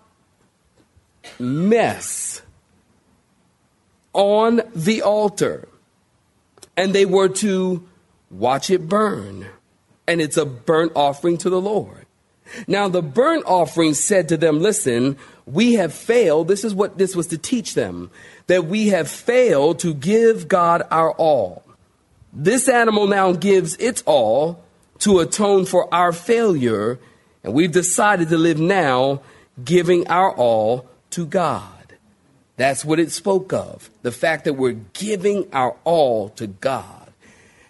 mess 1.39 2.41
on 4.13 4.61
the 4.75 5.01
altar. 5.01 5.67
And 6.75 6.93
they 6.93 7.05
were 7.05 7.29
to 7.29 7.87
watch 8.31 8.69
it 8.69 8.87
burn. 8.87 9.47
And 10.07 10.21
it's 10.21 10.37
a 10.37 10.45
burnt 10.45 10.93
offering 10.95 11.37
to 11.39 11.49
the 11.49 11.61
Lord. 11.61 12.05
Now, 12.67 12.87
the 12.89 13.01
burnt 13.01 13.45
offering 13.45 13.93
said 13.93 14.29
to 14.29 14.37
them, 14.37 14.59
Listen, 14.59 15.17
we 15.45 15.73
have 15.73 15.93
failed. 15.93 16.47
This 16.47 16.63
is 16.63 16.73
what 16.73 16.97
this 16.97 17.15
was 17.15 17.27
to 17.27 17.37
teach 17.37 17.73
them 17.73 18.11
that 18.47 18.65
we 18.65 18.89
have 18.89 19.09
failed 19.09 19.79
to 19.79 19.93
give 19.93 20.47
God 20.47 20.83
our 20.91 21.11
all. 21.13 21.63
This 22.33 22.67
animal 22.67 23.07
now 23.07 23.31
gives 23.33 23.75
its 23.77 24.03
all 24.05 24.63
to 24.99 25.19
atone 25.19 25.65
for 25.65 25.93
our 25.93 26.11
failure, 26.11 26.99
and 27.43 27.53
we've 27.53 27.71
decided 27.71 28.29
to 28.29 28.37
live 28.37 28.59
now 28.59 29.21
giving 29.63 30.07
our 30.07 30.31
all 30.31 30.89
to 31.11 31.25
God. 31.25 31.69
That's 32.55 32.85
what 32.85 32.99
it 32.99 33.11
spoke 33.11 33.51
of 33.51 33.89
the 34.03 34.11
fact 34.11 34.45
that 34.45 34.53
we're 34.53 34.79
giving 34.93 35.47
our 35.53 35.75
all 35.83 36.29
to 36.29 36.47
God. 36.47 37.11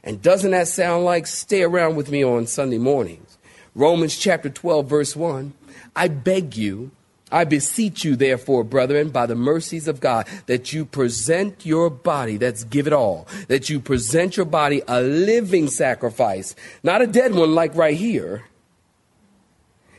And 0.03 0.21
doesn't 0.21 0.51
that 0.51 0.67
sound 0.67 1.05
like 1.05 1.27
stay 1.27 1.63
around 1.63 1.95
with 1.95 2.11
me 2.11 2.23
on 2.23 2.47
Sunday 2.47 2.77
mornings? 2.77 3.37
Romans 3.73 4.17
chapter 4.17 4.49
12, 4.49 4.85
verse 4.87 5.15
1. 5.15 5.53
I 5.95 6.09
beg 6.09 6.57
you, 6.57 6.91
I 7.31 7.45
beseech 7.45 8.03
you, 8.03 8.15
therefore, 8.15 8.63
brethren, 8.63 9.09
by 9.09 9.25
the 9.25 9.35
mercies 9.35 9.87
of 9.87 9.99
God, 9.99 10.27
that 10.45 10.73
you 10.73 10.85
present 10.85 11.65
your 11.65 11.89
body, 11.89 12.37
that's 12.37 12.63
give 12.65 12.85
it 12.85 12.93
all, 12.93 13.27
that 13.47 13.69
you 13.69 13.79
present 13.79 14.37
your 14.37 14.45
body 14.45 14.83
a 14.87 15.01
living 15.01 15.67
sacrifice, 15.67 16.55
not 16.83 17.01
a 17.01 17.07
dead 17.07 17.33
one 17.33 17.55
like 17.55 17.73
right 17.75 17.97
here, 17.97 18.43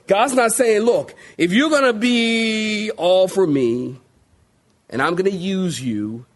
God's 0.06 0.34
not 0.34 0.52
saying, 0.52 0.82
look, 0.82 1.14
if 1.38 1.52
you're 1.52 1.70
going 1.70 1.84
to 1.84 1.98
be 1.98 2.90
all 2.92 3.26
for 3.26 3.46
me, 3.46 3.98
and 4.90 5.00
I'm 5.00 5.14
going 5.14 5.30
to 5.30 5.36
use 5.36 5.80
you, 5.80 6.26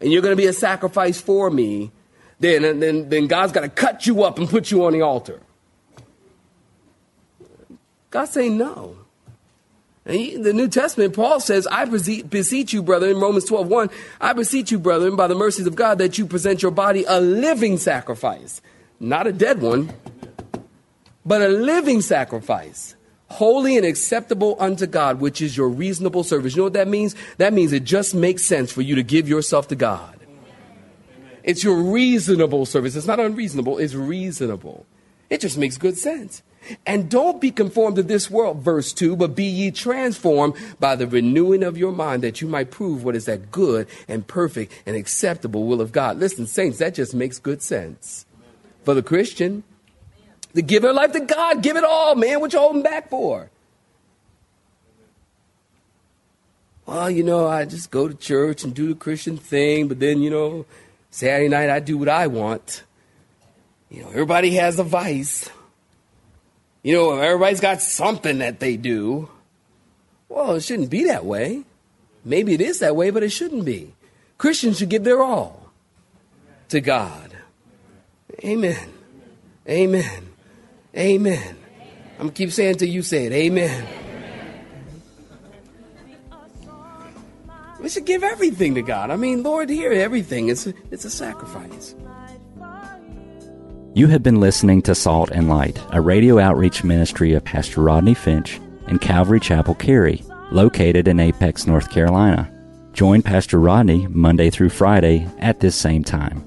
and 0.00 0.12
you're 0.12 0.22
going 0.22 0.36
to 0.36 0.40
be 0.40 0.46
a 0.46 0.52
sacrifice 0.52 1.20
for 1.20 1.50
me, 1.50 1.90
then, 2.38 2.78
then, 2.80 3.08
then 3.08 3.26
God's 3.26 3.52
got 3.52 3.62
to 3.62 3.68
cut 3.68 4.06
you 4.06 4.22
up 4.22 4.38
and 4.38 4.48
put 4.48 4.70
you 4.70 4.84
on 4.84 4.92
the 4.92 5.00
altar. 5.00 5.40
God's 8.10 8.32
saying 8.32 8.56
no. 8.56 8.96
And 10.04 10.44
the 10.44 10.52
New 10.52 10.68
Testament, 10.68 11.14
Paul 11.14 11.40
says, 11.40 11.66
I 11.66 11.84
beseech 11.86 12.72
you, 12.72 12.82
brethren, 12.82 13.18
Romans 13.18 13.44
12, 13.46 13.66
1, 13.66 13.90
I 14.20 14.32
beseech 14.34 14.70
you, 14.70 14.78
brethren, 14.78 15.16
by 15.16 15.26
the 15.26 15.34
mercies 15.34 15.66
of 15.66 15.74
God, 15.74 15.98
that 15.98 16.16
you 16.16 16.26
present 16.26 16.62
your 16.62 16.70
body 16.70 17.04
a 17.08 17.20
living 17.20 17.76
sacrifice, 17.78 18.62
not 19.00 19.26
a 19.26 19.32
dead 19.32 19.60
one 19.60 19.92
but 21.26 21.42
a 21.42 21.48
living 21.48 22.00
sacrifice, 22.00 22.94
holy 23.28 23.76
and 23.76 23.84
acceptable 23.84 24.56
unto 24.60 24.86
God, 24.86 25.20
which 25.20 25.42
is 25.42 25.56
your 25.56 25.68
reasonable 25.68 26.22
service. 26.22 26.54
You 26.54 26.60
know 26.60 26.64
what 26.64 26.72
that 26.74 26.88
means? 26.88 27.16
That 27.38 27.52
means 27.52 27.72
it 27.72 27.84
just 27.84 28.14
makes 28.14 28.44
sense 28.44 28.72
for 28.72 28.80
you 28.80 28.94
to 28.94 29.02
give 29.02 29.28
yourself 29.28 29.68
to 29.68 29.76
God. 29.76 30.18
It's 31.42 31.62
your 31.62 31.76
reasonable 31.76 32.64
service. 32.66 32.96
It's 32.96 33.06
not 33.06 33.20
unreasonable, 33.20 33.78
it's 33.78 33.94
reasonable. 33.94 34.86
It 35.28 35.40
just 35.40 35.58
makes 35.58 35.76
good 35.76 35.98
sense. 35.98 36.42
And 36.84 37.08
don't 37.08 37.40
be 37.40 37.50
conformed 37.50 37.96
to 37.96 38.02
this 38.02 38.30
world, 38.30 38.58
verse 38.58 38.92
2, 38.92 39.16
but 39.16 39.36
be 39.36 39.44
ye 39.44 39.70
transformed 39.70 40.54
by 40.80 40.96
the 40.96 41.06
renewing 41.06 41.62
of 41.62 41.78
your 41.78 41.92
mind 41.92 42.22
that 42.22 42.40
you 42.40 42.48
might 42.48 42.70
prove 42.70 43.04
what 43.04 43.14
is 43.14 43.26
that 43.26 43.50
good 43.50 43.86
and 44.08 44.26
perfect 44.26 44.72
and 44.84 44.96
acceptable 44.96 45.64
will 45.64 45.80
of 45.80 45.92
God. 45.92 46.18
Listen, 46.18 46.46
saints, 46.46 46.78
that 46.78 46.94
just 46.94 47.14
makes 47.14 47.38
good 47.38 47.62
sense. 47.62 48.26
For 48.84 48.94
the 48.94 49.02
Christian, 49.02 49.62
to 50.56 50.62
give 50.62 50.82
her 50.82 50.92
life 50.92 51.12
to 51.12 51.20
God. 51.20 51.62
Give 51.62 51.76
it 51.76 51.84
all, 51.84 52.14
man. 52.14 52.40
What 52.40 52.52
you 52.52 52.58
holding 52.58 52.82
back 52.82 53.10
for? 53.10 53.50
Well, 56.86 57.10
you 57.10 57.22
know, 57.22 57.46
I 57.46 57.66
just 57.66 57.90
go 57.90 58.08
to 58.08 58.14
church 58.14 58.64
and 58.64 58.74
do 58.74 58.88
the 58.88 58.94
Christian 58.94 59.36
thing, 59.36 59.86
but 59.86 60.00
then, 60.00 60.22
you 60.22 60.30
know, 60.30 60.64
Saturday 61.10 61.48
night 61.48 61.68
I 61.68 61.80
do 61.80 61.98
what 61.98 62.08
I 62.08 62.28
want. 62.28 62.84
You 63.90 64.02
know, 64.02 64.08
everybody 64.08 64.54
has 64.54 64.78
a 64.78 64.84
vice. 64.84 65.50
You 66.82 66.94
know, 66.94 67.18
everybody's 67.18 67.60
got 67.60 67.82
something 67.82 68.38
that 68.38 68.58
they 68.58 68.78
do. 68.78 69.28
Well, 70.28 70.52
it 70.52 70.62
shouldn't 70.62 70.90
be 70.90 71.04
that 71.04 71.24
way. 71.24 71.64
Maybe 72.24 72.54
it 72.54 72.60
is 72.62 72.78
that 72.78 72.96
way, 72.96 73.10
but 73.10 73.22
it 73.22 73.30
shouldn't 73.30 73.64
be. 73.66 73.92
Christians 74.38 74.78
should 74.78 74.88
give 74.88 75.04
their 75.04 75.22
all 75.22 75.70
to 76.70 76.80
God. 76.80 77.36
Amen. 78.42 78.92
Amen. 79.68 80.25
Amen. 80.96 81.56
I'm 82.12 82.18
going 82.18 82.30
to 82.30 82.34
keep 82.34 82.52
saying 82.52 82.72
until 82.72 82.88
you 82.88 83.02
say 83.02 83.26
it. 83.26 83.32
Amen. 83.32 83.86
We 87.80 87.90
should 87.90 88.06
give 88.06 88.24
everything 88.24 88.74
to 88.76 88.82
God. 88.82 89.10
I 89.10 89.16
mean, 89.16 89.42
Lord, 89.42 89.68
here, 89.68 89.92
everything. 89.92 90.48
It's 90.48 90.66
a, 90.66 90.74
it's 90.90 91.04
a 91.04 91.10
sacrifice. 91.10 91.94
You 93.94 94.08
have 94.08 94.22
been 94.22 94.40
listening 94.40 94.82
to 94.82 94.94
Salt 94.94 95.30
and 95.30 95.48
Light, 95.48 95.80
a 95.90 96.00
radio 96.00 96.38
outreach 96.38 96.84
ministry 96.84 97.32
of 97.34 97.44
Pastor 97.44 97.82
Rodney 97.82 98.14
Finch 98.14 98.60
and 98.86 99.00
Calvary 99.00 99.40
Chapel 99.40 99.74
Cary, 99.74 100.22
located 100.50 101.08
in 101.08 101.20
Apex, 101.20 101.66
North 101.66 101.90
Carolina. 101.90 102.50
Join 102.92 103.22
Pastor 103.22 103.60
Rodney 103.60 104.06
Monday 104.08 104.50
through 104.50 104.70
Friday 104.70 105.26
at 105.38 105.60
this 105.60 105.76
same 105.76 106.02
time. 106.02 106.46